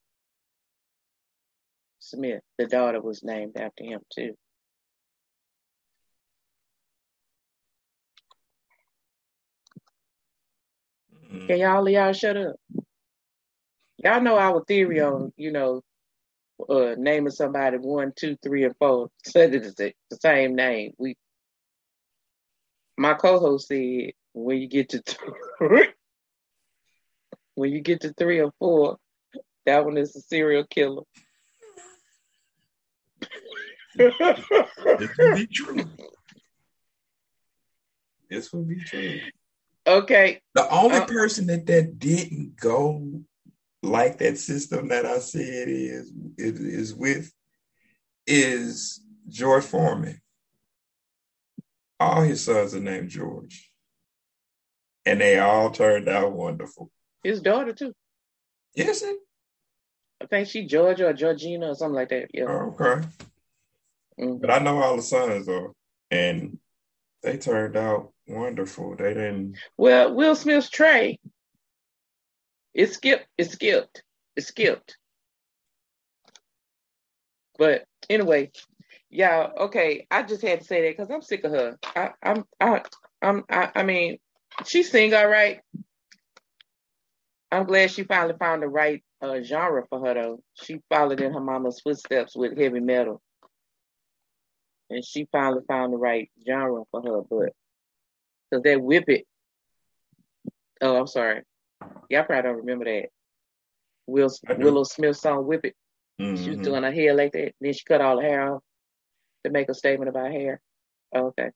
Smith. 1.99 2.41
The 2.57 2.67
daughter 2.67 3.01
was 3.01 3.23
named 3.23 3.57
after 3.57 3.83
him 3.83 4.01
too. 4.13 4.35
Mhm. 11.13 11.47
Can 11.47 11.57
y'all 11.59 11.89
y'all 11.89 12.13
shut 12.13 12.37
up? 12.37 12.55
Y'all 13.97 14.21
know 14.21 14.37
our 14.37 14.63
theory 14.65 14.99
on, 15.01 15.31
you 15.37 15.51
know, 15.51 15.81
uh, 16.69 16.95
naming 16.97 17.31
somebody 17.31 17.77
one, 17.77 18.11
two, 18.15 18.35
three, 18.43 18.63
and 18.65 18.75
four. 18.77 19.09
Said 19.25 19.55
it 19.55 19.65
is 19.65 19.75
the 19.75 19.93
the 20.09 20.17
same 20.17 20.55
name. 20.55 20.93
We, 20.97 21.15
my 22.97 23.13
co-host 23.15 23.67
said, 23.67 24.11
when 24.33 24.57
you 24.59 24.67
get 24.67 24.89
to 24.89 25.01
three, 25.57 25.87
when 27.55 27.71
you 27.71 27.81
get 27.81 28.01
to 28.01 28.13
three 28.13 28.39
or 28.39 28.51
four, 28.59 28.97
that 29.65 29.85
one 29.85 29.97
is 29.97 30.15
a 30.15 30.21
serial 30.21 30.65
killer. 30.69 31.03
This 33.95 34.11
would 34.19 35.35
be 35.35 35.47
true. 35.47 35.85
This 38.29 38.51
would 38.51 38.67
be 38.67 38.83
true. 38.83 39.19
okay, 39.85 40.41
The 40.55 40.67
only 40.69 40.97
Uh, 40.97 41.05
person 41.05 41.47
that 41.47 41.65
that 41.67 41.99
didn't 41.99 42.55
go 42.55 43.21
like 43.83 44.17
that 44.19 44.37
system 44.37 44.87
that 44.87 45.05
I 45.05 45.19
said 45.19 45.67
is 45.67 46.11
is, 46.37 46.59
is 46.59 46.95
with 46.95 47.31
is 48.25 49.01
George 49.27 49.65
Foreman. 49.65 50.19
All 51.99 52.21
his 52.21 52.43
sons 52.43 52.73
are 52.73 52.79
named 52.79 53.09
George, 53.09 53.71
and 55.05 55.21
they 55.21 55.37
all 55.37 55.69
turned 55.69 56.07
out 56.09 56.31
wonderful. 56.33 56.91
His 57.23 57.41
daughter 57.41 57.73
too. 57.73 57.93
Yes, 58.75 59.01
it. 59.01 59.17
I 60.21 60.25
think 60.25 60.47
she 60.47 60.65
Georgia 60.65 61.07
or 61.07 61.13
Georgina 61.13 61.69
or 61.69 61.75
something 61.75 61.95
like 61.95 62.09
that. 62.09 62.29
Yeah. 62.33 62.45
Okay, 62.45 63.07
Mhm. 64.19 64.41
but 64.41 64.51
I 64.51 64.59
know 64.59 64.81
all 64.81 64.95
the 64.95 65.01
sons 65.01 65.45
though, 65.47 65.75
and 66.11 66.59
they 67.21 67.37
turned 67.37 67.75
out 67.77 68.13
wonderful. 68.27 68.95
They 68.95 69.13
didn't. 69.13 69.57
Well, 69.77 70.13
Will 70.13 70.35
Smith's 70.35 70.69
Trey, 70.69 71.19
it 72.73 72.93
skipped. 72.93 73.27
It 73.37 73.51
skipped. 73.51 74.03
It 74.35 74.41
skipped. 74.43 74.97
But 77.57 77.85
anyway, 78.09 78.51
yeah, 79.09 79.49
okay. 79.57 80.07
I 80.09 80.23
just 80.23 80.41
had 80.41 80.61
to 80.61 80.65
say 80.65 80.81
that 80.81 80.97
because 80.97 81.11
I'm 81.11 81.21
sick 81.21 81.43
of 81.43 81.51
her. 81.51 81.77
I, 81.95 82.11
I'm, 82.23 82.45
I, 82.59 82.81
I'm, 83.21 83.43
I, 83.49 83.71
I 83.75 83.83
mean, 83.83 84.17
she 84.65 84.83
sing 84.83 85.13
all 85.13 85.27
right. 85.27 85.61
I'm 87.53 87.65
glad 87.65 87.91
she 87.91 88.03
finally 88.03 88.33
found 88.39 88.63
the 88.63 88.67
right 88.67 89.03
uh, 89.21 89.39
genre 89.43 89.83
for 89.87 90.03
her 90.03 90.15
though. 90.15 90.43
She 90.55 90.79
followed 90.89 91.21
in 91.21 91.33
her 91.33 91.39
mama's 91.39 91.79
footsteps 91.81 92.35
with 92.35 92.57
heavy 92.57 92.79
metal, 92.79 93.21
and 94.89 95.05
she 95.05 95.27
finally 95.31 95.61
found 95.67 95.93
the 95.93 95.97
right 95.97 96.31
genre 96.47 96.81
for 96.89 97.03
her. 97.03 97.21
But 97.29 97.53
because 98.49 98.63
that 98.63 98.81
whip 98.81 99.03
it. 99.07 99.27
Oh, 100.81 100.97
I'm 100.97 101.05
sorry. 101.07 101.43
Y'all 102.09 102.23
probably 102.23 102.41
don't 102.41 102.57
remember 102.57 102.85
that. 102.85 103.09
Will 104.07 104.31
Willow 104.57 104.83
Smith 104.83 105.17
song 105.17 105.45
"Whip 105.45 105.63
It." 105.63 105.75
Mm-hmm. 106.19 106.43
She 106.43 106.49
was 106.49 106.57
mm-hmm. 106.57 106.63
doing 106.63 106.83
her 106.83 106.91
hair 106.91 107.13
like 107.13 107.33
that. 107.33 107.53
Then 107.61 107.73
she 107.73 107.83
cut 107.85 108.01
all 108.01 108.17
the 108.17 108.23
hair 108.23 108.55
off 108.55 108.63
to 109.45 109.51
make 109.51 109.69
a 109.69 109.75
statement 109.75 110.09
about 110.09 110.31
hair. 110.31 110.59
Oh, 111.13 111.27
okay. 111.27 111.51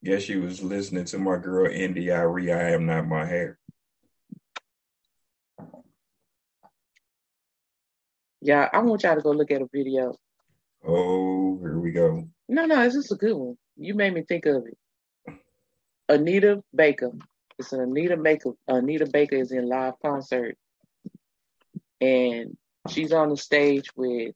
Yeah, 0.00 0.18
she 0.18 0.36
was 0.36 0.62
listening 0.62 1.04
to 1.06 1.18
my 1.18 1.36
girl 1.36 1.70
India.Arie. 1.70 2.52
I 2.52 2.70
am 2.70 2.86
not 2.86 3.06
my 3.06 3.26
hair. 3.26 3.58
Yeah, 8.40 8.68
I 8.72 8.78
want 8.78 9.02
y'all 9.02 9.16
to 9.16 9.20
go 9.20 9.30
look 9.30 9.50
at 9.50 9.62
a 9.62 9.68
video. 9.72 10.14
Oh, 10.86 11.58
here 11.58 11.78
we 11.78 11.90
go. 11.90 12.28
No, 12.48 12.66
no, 12.66 12.82
it's 12.82 12.94
just 12.94 13.12
a 13.12 13.16
good 13.16 13.34
one. 13.34 13.56
You 13.76 13.94
made 13.94 14.14
me 14.14 14.22
think 14.22 14.46
of 14.46 14.64
it. 14.66 14.78
Anita 16.08 16.62
Baker. 16.74 17.10
It's 17.58 17.72
an 17.72 17.80
Anita 17.80 18.16
Baker. 18.16 18.52
Anita 18.68 19.06
Baker 19.06 19.36
is 19.36 19.50
in 19.52 19.68
live 19.68 19.94
concert, 20.00 20.56
and 22.00 22.56
she's 22.88 23.12
on 23.12 23.30
the 23.30 23.36
stage 23.36 23.90
with 23.96 24.34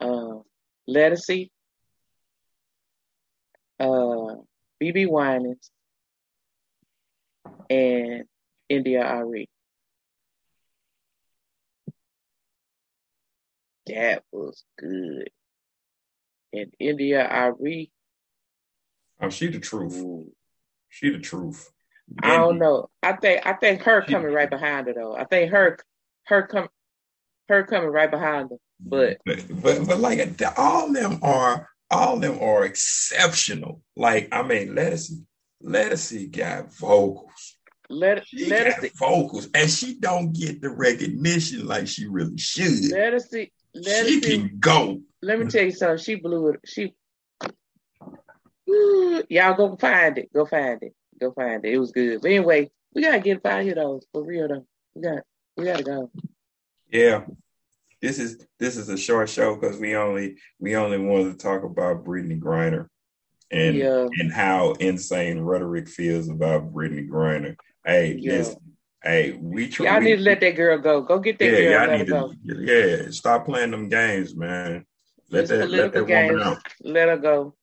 uh, 0.00 0.38
Ledisi, 0.88 1.50
uh, 3.80 4.36
BeBe 4.80 5.08
Winans, 5.08 5.70
and 7.68 8.24
India 8.68 9.00
India.Arie. 9.00 9.48
That 13.86 14.22
was 14.32 14.64
good. 14.78 15.30
And 16.52 16.72
India 16.78 17.22
India.Arie. 17.22 17.90
Oh, 19.20 19.30
she 19.30 19.48
the 19.48 19.58
truth. 19.58 19.96
Ooh. 19.96 20.32
She 20.88 21.10
the 21.10 21.18
truth. 21.18 21.70
I 22.22 22.36
don't 22.36 22.58
know. 22.58 22.90
I 23.02 23.14
think 23.14 23.46
I 23.46 23.54
think 23.54 23.82
her 23.82 24.02
coming 24.02 24.32
right 24.32 24.50
behind 24.50 24.86
her 24.86 24.94
though. 24.94 25.16
I 25.16 25.24
think 25.24 25.50
her 25.50 25.78
her 26.26 26.46
come 26.46 26.68
her 27.48 27.64
coming 27.64 27.90
right 27.90 28.10
behind 28.10 28.50
her. 28.50 28.56
But 28.80 29.18
but 29.24 29.62
but, 29.62 29.86
but 29.86 29.98
like 29.98 30.40
all 30.56 30.92
them 30.92 31.18
are 31.22 31.68
all 31.90 32.18
them 32.18 32.38
are 32.40 32.64
exceptional. 32.64 33.82
Like 33.96 34.28
I 34.32 34.42
mean, 34.42 34.70
Ledisi 34.70 35.24
Ledisi 35.62 36.30
got 36.30 36.72
vocals. 36.74 37.56
Let 37.88 38.26
she 38.26 38.48
let 38.48 38.80
got 38.80 38.90
vocals, 38.96 39.48
and 39.54 39.70
she 39.70 39.98
don't 39.98 40.32
get 40.32 40.60
the 40.60 40.70
recognition 40.70 41.66
like 41.66 41.86
she 41.86 42.06
really 42.06 42.38
should. 42.38 42.92
Ledisi. 42.92 43.50
Ledisi 43.76 44.22
can 44.22 44.58
go. 44.58 45.00
Let 45.22 45.38
me 45.38 45.46
tell 45.46 45.64
you 45.64 45.72
something. 45.72 45.98
She 45.98 46.14
blew 46.16 46.48
it. 46.48 46.60
She 46.64 46.94
y'all 49.28 49.54
go 49.54 49.76
find 49.76 50.18
it. 50.18 50.32
Go 50.32 50.46
find 50.46 50.82
it. 50.82 50.94
Go 51.20 51.32
find 51.32 51.64
it. 51.64 51.72
It 51.72 51.78
was 51.78 51.92
good. 51.92 52.20
But 52.20 52.30
anyway, 52.30 52.70
we 52.94 53.02
gotta 53.02 53.20
get 53.20 53.44
out 53.44 53.62
here 53.62 53.74
though. 53.74 54.00
For 54.12 54.24
real 54.24 54.48
though. 54.48 54.66
We 54.94 55.02
got 55.02 55.22
we 55.56 55.64
gotta 55.64 55.82
go. 55.82 56.10
Yeah. 56.90 57.24
This 58.00 58.18
is 58.18 58.46
this 58.58 58.76
is 58.76 58.88
a 58.88 58.96
short 58.96 59.28
show 59.28 59.56
because 59.56 59.78
we 59.78 59.96
only 59.96 60.36
we 60.58 60.76
only 60.76 60.98
wanted 60.98 61.32
to 61.32 61.38
talk 61.38 61.64
about 61.64 62.04
Brittney 62.04 62.38
Griner 62.38 62.88
and 63.50 63.76
yeah. 63.76 64.06
and 64.12 64.32
how 64.32 64.72
insane 64.72 65.40
rhetoric 65.40 65.88
feels 65.88 66.28
about 66.28 66.72
Brittney 66.72 67.08
Griner. 67.08 67.56
Hey, 67.84 68.16
yeah. 68.18 68.32
listen, 68.32 68.63
hey, 69.04 69.32
we 69.32 69.68
try. 69.68 69.86
Y'all 69.86 70.00
need 70.00 70.16
to 70.16 70.22
let 70.22 70.40
that 70.40 70.56
girl 70.56 70.78
go. 70.78 71.02
Go 71.02 71.18
get 71.18 71.38
that 71.38 71.44
yeah, 71.44 71.60
girl. 71.60 71.88
Y'all 71.88 71.98
need 71.98 72.06
to, 72.06 72.10
go. 72.10 72.32
Yeah, 72.44 73.10
stop 73.10 73.44
playing 73.44 73.70
them 73.70 73.88
games, 73.88 74.34
man. 74.34 74.84
Let 75.30 75.48
that 75.48 75.70
let 75.70 75.92
that 75.92 76.06
games. 76.06 76.32
woman 76.32 76.46
out. 76.46 76.62
Let 76.82 77.08
her 77.08 77.16
go. 77.16 77.54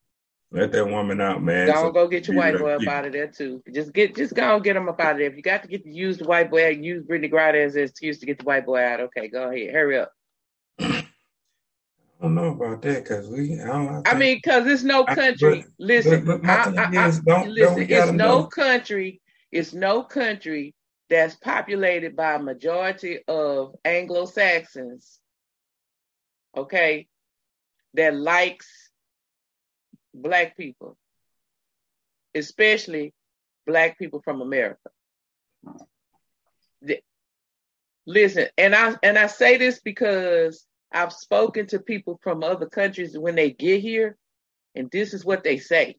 Let 0.50 0.72
that 0.72 0.86
woman 0.86 1.20
out, 1.20 1.42
man. 1.42 1.66
Go 1.66 1.74
so, 1.74 1.90
go 1.90 2.06
get 2.08 2.28
your 2.28 2.36
white 2.36 2.58
boy 2.58 2.74
up 2.74 2.86
out 2.86 3.06
of 3.06 3.12
there 3.12 3.28
too. 3.28 3.62
Just 3.72 3.92
get 3.92 4.14
just 4.14 4.34
go 4.34 4.54
and 4.54 4.64
get 4.64 4.76
him 4.76 4.88
up 4.88 5.00
out 5.00 5.12
of 5.12 5.18
there. 5.18 5.28
If 5.28 5.36
you 5.36 5.42
got 5.42 5.62
to 5.62 5.68
get 5.68 5.84
to 5.84 5.90
use 5.90 6.18
the 6.18 6.24
white 6.24 6.50
boy, 6.50 6.68
use 6.68 7.04
Brittney 7.04 7.32
Griner 7.32 7.64
as 7.64 7.74
an 7.74 7.84
excuse 7.84 8.18
to 8.18 8.26
get 8.26 8.38
the 8.38 8.44
white 8.44 8.66
boy 8.66 8.82
out. 8.82 9.00
Okay, 9.00 9.28
go 9.28 9.50
ahead. 9.50 9.72
Hurry 9.72 9.98
up. 9.98 10.12
I 10.78 12.26
don't 12.26 12.34
know 12.34 12.48
about 12.48 12.82
that 12.82 13.02
because 13.02 13.28
we. 13.28 13.58
I, 13.60 13.66
don't, 13.66 14.06
I, 14.06 14.10
I 14.10 14.14
mean, 14.14 14.36
because 14.36 14.66
it's 14.66 14.82
no 14.82 15.04
country. 15.04 15.60
I, 15.60 15.62
but, 15.62 15.70
listen, 15.78 16.24
but, 16.24 16.42
but 16.42 16.50
I, 16.50 17.08
is, 17.08 17.20
don't, 17.20 17.48
listen. 17.48 17.88
Don't 17.88 17.90
it's 17.90 18.12
no 18.12 18.44
country. 18.44 19.20
It's 19.50 19.72
no 19.72 20.02
country 20.02 20.74
that's 21.12 21.34
populated 21.34 22.16
by 22.16 22.36
a 22.36 22.42
majority 22.42 23.18
of 23.28 23.74
Anglo 23.84 24.24
Saxons. 24.24 25.20
Okay, 26.56 27.06
that 27.92 28.14
likes 28.16 28.90
black 30.14 30.56
people, 30.56 30.96
especially 32.34 33.12
black 33.66 33.98
people 33.98 34.22
from 34.24 34.40
America. 34.40 34.88
Listen, 38.06 38.46
and 38.56 38.74
I 38.74 38.96
and 39.02 39.18
I 39.18 39.26
say 39.26 39.58
this 39.58 39.80
because 39.80 40.66
I've 40.90 41.12
spoken 41.12 41.66
to 41.66 41.78
people 41.78 42.18
from 42.22 42.42
other 42.42 42.66
countries 42.66 43.18
when 43.18 43.34
they 43.34 43.50
get 43.50 43.82
here, 43.82 44.16
and 44.74 44.90
this 44.90 45.12
is 45.12 45.26
what 45.26 45.44
they 45.44 45.58
say. 45.58 45.98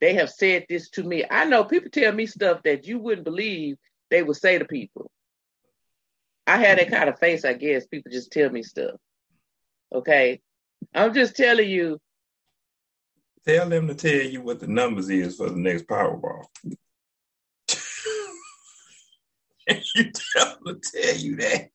They 0.00 0.14
have 0.14 0.30
said 0.30 0.64
this 0.68 0.88
to 0.90 1.02
me. 1.02 1.24
I 1.30 1.44
know 1.44 1.64
people 1.64 1.90
tell 1.90 2.12
me 2.12 2.26
stuff 2.26 2.62
that 2.64 2.86
you 2.86 2.98
wouldn't 2.98 3.24
believe 3.24 3.76
they 4.10 4.22
would 4.22 4.36
say 4.36 4.58
to 4.58 4.64
people. 4.64 5.10
I 6.46 6.56
had 6.56 6.78
that 6.78 6.90
kind 6.90 7.08
of 7.08 7.18
face, 7.18 7.44
I 7.44 7.52
guess. 7.52 7.86
People 7.86 8.10
just 8.10 8.32
tell 8.32 8.50
me 8.50 8.62
stuff. 8.62 8.96
Okay. 9.94 10.40
I'm 10.94 11.12
just 11.12 11.36
telling 11.36 11.68
you. 11.68 11.98
Tell 13.46 13.68
them 13.68 13.88
to 13.88 13.94
tell 13.94 14.10
you 14.10 14.40
what 14.42 14.58
the 14.60 14.66
numbers 14.66 15.10
is 15.10 15.36
for 15.36 15.50
the 15.50 15.56
next 15.56 15.86
Powerball. 15.86 16.44
you 19.94 20.10
tell 20.34 20.58
them 20.64 20.80
to 20.80 20.92
tell 20.92 21.16
you 21.16 21.36
that. 21.36 21.68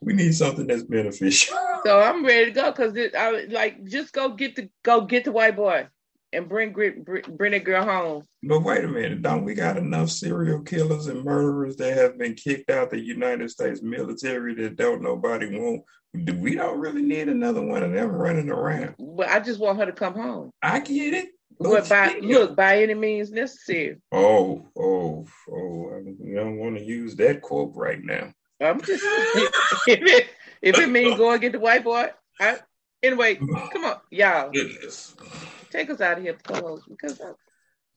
We 0.00 0.12
need 0.12 0.34
something 0.34 0.66
that's 0.66 0.82
beneficial. 0.82 1.56
So 1.84 2.00
I'm 2.00 2.24
ready 2.24 2.46
to 2.46 2.50
go 2.52 2.70
because 2.70 2.96
I 3.16 3.46
like 3.50 3.84
just 3.84 4.12
go 4.12 4.30
get 4.30 4.54
the 4.56 4.68
go 4.82 5.02
get 5.02 5.24
the 5.24 5.32
white 5.32 5.56
boy 5.56 5.88
and 6.34 6.48
bring 6.48 6.72
bring, 6.72 7.52
that 7.52 7.64
girl 7.64 7.84
home. 7.84 8.22
But 8.42 8.60
wait 8.60 8.84
a 8.84 8.88
minute, 8.88 9.22
don't 9.22 9.44
we 9.44 9.54
got 9.54 9.76
enough 9.76 10.10
serial 10.10 10.62
killers 10.62 11.06
and 11.06 11.24
murderers 11.24 11.76
that 11.76 11.96
have 11.96 12.18
been 12.18 12.34
kicked 12.34 12.70
out 12.70 12.90
the 12.90 13.00
United 13.00 13.50
States 13.50 13.82
military 13.82 14.54
that 14.56 14.76
don't 14.76 15.02
nobody 15.02 15.58
want? 15.58 15.82
We 16.12 16.54
don't 16.54 16.78
really 16.78 17.02
need 17.02 17.28
another 17.28 17.62
one 17.62 17.82
of 17.82 17.92
them 17.92 18.10
running 18.10 18.48
around. 18.48 18.94
But 18.98 19.28
I 19.28 19.40
just 19.40 19.58
want 19.58 19.78
her 19.78 19.86
to 19.86 19.92
come 19.92 20.14
home. 20.14 20.50
I 20.62 20.80
get 20.80 21.14
it. 21.14 21.28
But 21.58 21.88
by 21.88 22.18
look, 22.20 22.56
by 22.56 22.82
any 22.82 22.94
means 22.94 23.30
necessary. 23.30 23.96
Oh, 24.10 24.68
oh, 24.76 25.26
oh! 25.50 25.90
I 25.90 26.34
don't 26.34 26.58
want 26.58 26.76
to 26.78 26.84
use 26.84 27.14
that 27.16 27.42
quote 27.42 27.72
right 27.74 28.02
now. 28.02 28.32
I'm 28.60 28.80
just 28.80 29.02
if 29.04 29.52
it 29.88 30.28
if 30.62 30.78
it 30.78 30.88
means 30.88 31.16
go 31.16 31.30
and 31.30 31.40
get 31.40 31.52
the 31.52 31.60
white 31.60 31.84
boy. 31.84 32.10
I, 32.40 32.58
anyway, 33.04 33.34
come 33.72 33.84
on, 33.84 33.96
y'all. 34.10 34.50
Goodness. 34.50 35.14
Take 35.70 35.90
us 35.90 36.00
out 36.00 36.18
of 36.18 36.24
here, 36.24 36.36
co-host, 36.42 36.84
because. 36.88 37.20
I, 37.20 37.32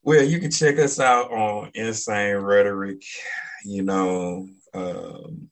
well, 0.04 0.24
you 0.24 0.40
can 0.40 0.52
check 0.52 0.78
us 0.80 1.00
out 1.00 1.32
on 1.32 1.72
Insane 1.74 2.38
Rhetoric. 2.38 3.04
You 3.66 3.84
know, 3.84 4.48
um, 4.74 5.50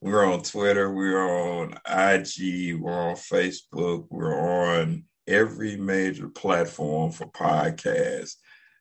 we're 0.00 0.24
on 0.24 0.42
Twitter, 0.42 0.92
we're 0.92 1.22
on 1.22 1.74
IG, 1.86 2.80
we're 2.80 3.10
on 3.10 3.16
Facebook, 3.16 4.06
we're 4.10 4.80
on 4.80 5.04
every 5.26 5.76
major 5.76 6.28
platform 6.28 7.12
for 7.12 7.26
podcasts. 7.26 8.36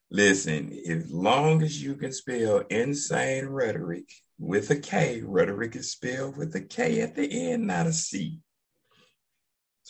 Listen, 0.10 0.78
as 0.90 1.12
long 1.12 1.62
as 1.62 1.82
you 1.82 1.96
can 1.96 2.12
spell 2.12 2.64
insane 2.70 3.46
rhetoric 3.46 4.12
with 4.40 4.70
a 4.72 4.76
K, 4.76 5.22
rhetoric 5.24 5.76
is 5.76 5.92
spelled 5.92 6.38
with 6.38 6.56
a 6.56 6.62
K 6.62 7.02
at 7.02 7.16
the 7.16 7.52
end, 7.52 7.68
not 7.68 7.88
a 7.88 7.94
C. 7.94 8.40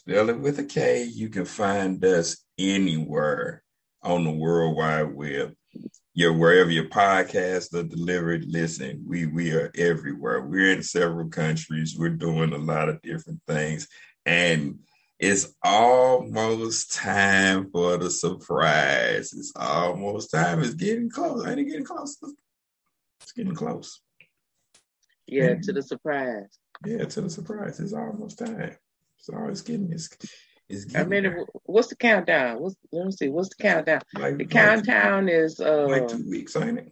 Spell 0.02 0.32
it 0.32 0.40
with 0.40 0.58
a 0.58 0.64
K. 0.64 1.04
You 1.04 1.30
can 1.30 1.46
find 1.46 2.04
us 2.04 2.44
anywhere 2.58 3.62
on 4.02 4.24
the 4.24 4.32
World 4.32 4.76
Wide 4.76 5.14
Web. 5.14 5.54
Yeah, 6.16 6.30
wherever 6.30 6.72
your 6.72 6.90
podcasts 6.90 7.72
are 7.76 7.84
delivered, 7.84 8.46
listen, 8.48 9.06
we 9.08 9.28
we 9.28 9.52
are 9.52 9.72
everywhere. 9.78 10.42
We're 10.42 10.72
in 10.72 10.82
several 10.82 11.30
countries. 11.30 11.96
We're 11.96 12.10
doing 12.10 12.52
a 12.52 12.58
lot 12.58 12.90
of 12.90 13.00
different 13.04 13.42
things. 13.46 13.88
And 14.26 14.80
it's 15.20 15.54
almost 15.64 16.96
time 16.96 17.70
for 17.70 17.98
the 17.98 18.10
surprise. 18.10 19.34
It's 19.34 19.54
almost 19.56 20.32
time. 20.32 20.62
It's 20.62 20.74
getting 20.74 21.12
close. 21.12 21.46
Ain't 21.46 21.60
it 21.60 21.66
getting 21.66 21.86
close? 21.86 22.18
It's 23.22 23.34
getting 23.34 23.54
close. 23.54 24.02
Yeah, 25.28 25.50
to 25.50 25.56
mm-hmm. 25.58 25.76
the 25.76 25.84
surprise. 25.84 26.58
Yeah, 26.84 27.06
to 27.06 27.22
the 27.22 27.30
surprise. 27.30 27.80
It's 27.80 27.94
almost 27.94 28.40
time. 28.40 28.78
So 29.22 29.34
it's 29.48 29.62
getting 29.62 29.92
it's, 29.92 30.10
it's 30.68 30.86
getting 30.86 31.06
I 31.06 31.10
mean, 31.10 31.24
there. 31.24 31.46
what's 31.66 31.88
the 31.88 31.96
countdown? 31.96 32.60
What's 32.60 32.76
let 32.92 33.06
me 33.06 33.12
see. 33.12 33.30
What's 33.30 33.50
the 33.50 33.64
countdown? 33.64 34.02
Like, 34.16 34.38
the 34.38 34.44
like 34.44 34.50
countdown 34.50 35.28
two, 35.28 35.34
is 35.34 35.60
uh 35.60 35.88
like 35.88 36.08
two 36.08 36.28
weeks, 36.30 36.56
ain't 36.56 36.80
it? 36.80 36.92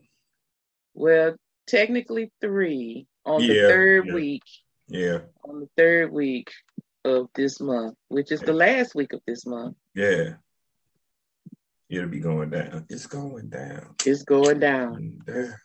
Well, 0.93 1.35
technically 1.67 2.31
three 2.41 3.07
on 3.25 3.41
yeah, 3.41 3.47
the 3.47 3.67
third 3.67 4.07
yeah. 4.07 4.13
week. 4.13 4.43
Yeah. 4.87 5.19
On 5.43 5.61
the 5.61 5.69
third 5.77 6.11
week 6.11 6.51
of 7.05 7.29
this 7.35 7.59
month, 7.59 7.95
which 8.07 8.31
is 8.31 8.41
the 8.41 8.53
last 8.53 8.95
week 8.95 9.13
of 9.13 9.21
this 9.25 9.45
month. 9.45 9.75
Yeah. 9.95 10.33
It'll 11.89 12.09
be 12.09 12.19
going 12.19 12.51
down. 12.51 12.85
It's 12.89 13.07
going 13.07 13.49
down. 13.49 13.95
It's 14.05 14.23
going 14.23 14.59
down. 14.59 15.21
Down. 15.25 15.55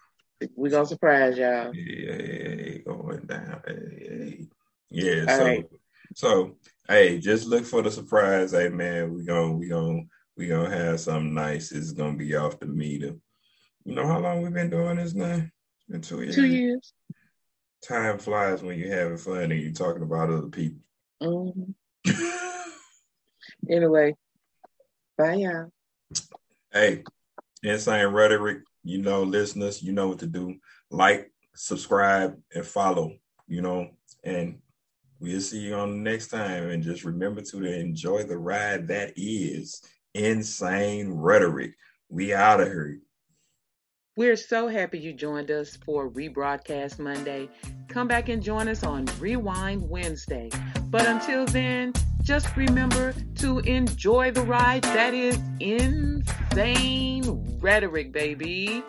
We're 0.57 0.71
gonna 0.71 0.87
surprise 0.87 1.37
y'all. 1.37 1.75
Yeah, 1.75 2.79
going 2.79 3.27
down. 3.27 4.49
Yeah, 4.91 5.25
All 5.29 5.37
so 5.37 5.45
right. 5.45 5.65
So 6.15 6.57
hey, 6.89 7.19
just 7.19 7.47
look 7.47 7.65
for 7.65 7.83
the 7.83 7.91
surprise. 7.91 8.53
Hey 8.53 8.69
man, 8.69 9.13
we 9.15 9.25
gonna 9.25 9.53
we 9.53 9.69
gonna 9.69 10.03
we 10.37 10.49
gonna 10.49 10.71
have 10.71 11.01
something 11.01 11.35
nice. 11.35 11.73
It's 11.73 11.93
gonna 11.93 12.17
be 12.17 12.35
off 12.37 12.59
the 12.59 12.67
meter. 12.67 13.17
You 13.85 13.95
know 13.95 14.07
how 14.07 14.21
long 14.21 14.43
we've 14.43 14.53
been 14.53 14.71
doing 14.71 14.97
this 14.97 15.15
now? 15.15 15.43
It's 15.43 15.87
been 15.89 16.01
two 16.01 16.23
years. 16.23 16.37
Two 16.37 16.47
years. 16.47 16.93
Time 17.87 18.19
flies 18.19 18.63
when 18.63 18.79
you're 18.79 18.97
having 18.97 19.19
fun 19.19 19.53
and 19.53 19.61
you're 19.61 19.73
talking 19.73 20.03
about 20.03 20.31
other 20.31 20.49
people. 20.49 20.81
hmm 21.21 21.73
Anyway, 23.71 24.15
bye 25.19 25.35
y'all. 25.35 25.71
hey, 26.73 27.03
insane 27.63 28.07
rhetoric. 28.07 28.59
You 28.83 28.99
know, 28.99 29.23
listeners, 29.23 29.83
you 29.83 29.93
know 29.93 30.09
what 30.09 30.19
to 30.21 30.27
do. 30.27 30.57
Like, 30.91 31.31
subscribe, 31.55 32.39
and 32.55 32.67
follow. 32.67 33.13
You 33.47 33.63
know, 33.63 33.91
and 34.23 34.59
we'll 35.25 35.41
see 35.41 35.61
you 35.61 35.75
on 35.75 35.91
the 35.91 36.11
next 36.11 36.29
time. 36.29 36.71
And 36.71 36.83
just 36.83 37.05
remember 37.05 37.41
to 37.41 37.65
enjoy 37.65 38.25
the 38.25 38.37
ride 38.37 38.87
that 38.89 39.15
is 39.17 39.83
insane 40.15 41.11
rhetoric. 41.13 41.75
We 42.09 42.35
out 42.35 42.61
of 42.61 42.69
here. 42.69 43.01
We're 44.17 44.37
so 44.37 44.69
happy 44.69 45.01
you 45.01 45.13
joined 45.13 45.51
us 45.51 45.77
for 45.85 46.09
Rebroadcast 46.09 47.01
Monday. 47.01 47.49
Come 47.89 48.07
back 48.07 48.29
and 48.29 48.41
join 48.41 48.69
us 48.69 48.85
on 48.85 49.07
Rewind 49.19 49.89
Wednesday. 49.89 50.51
But 50.89 51.07
until 51.07 51.47
then, 51.47 51.95
just 52.23 52.57
remember 52.57 53.13
to 53.39 53.59
enjoy 53.61 54.31
the 54.31 54.43
ride 54.43 54.83
that 54.85 55.15
is 55.15 55.37
insane 55.59 57.25
rhetoric, 57.61 58.13
baby. 58.13 58.85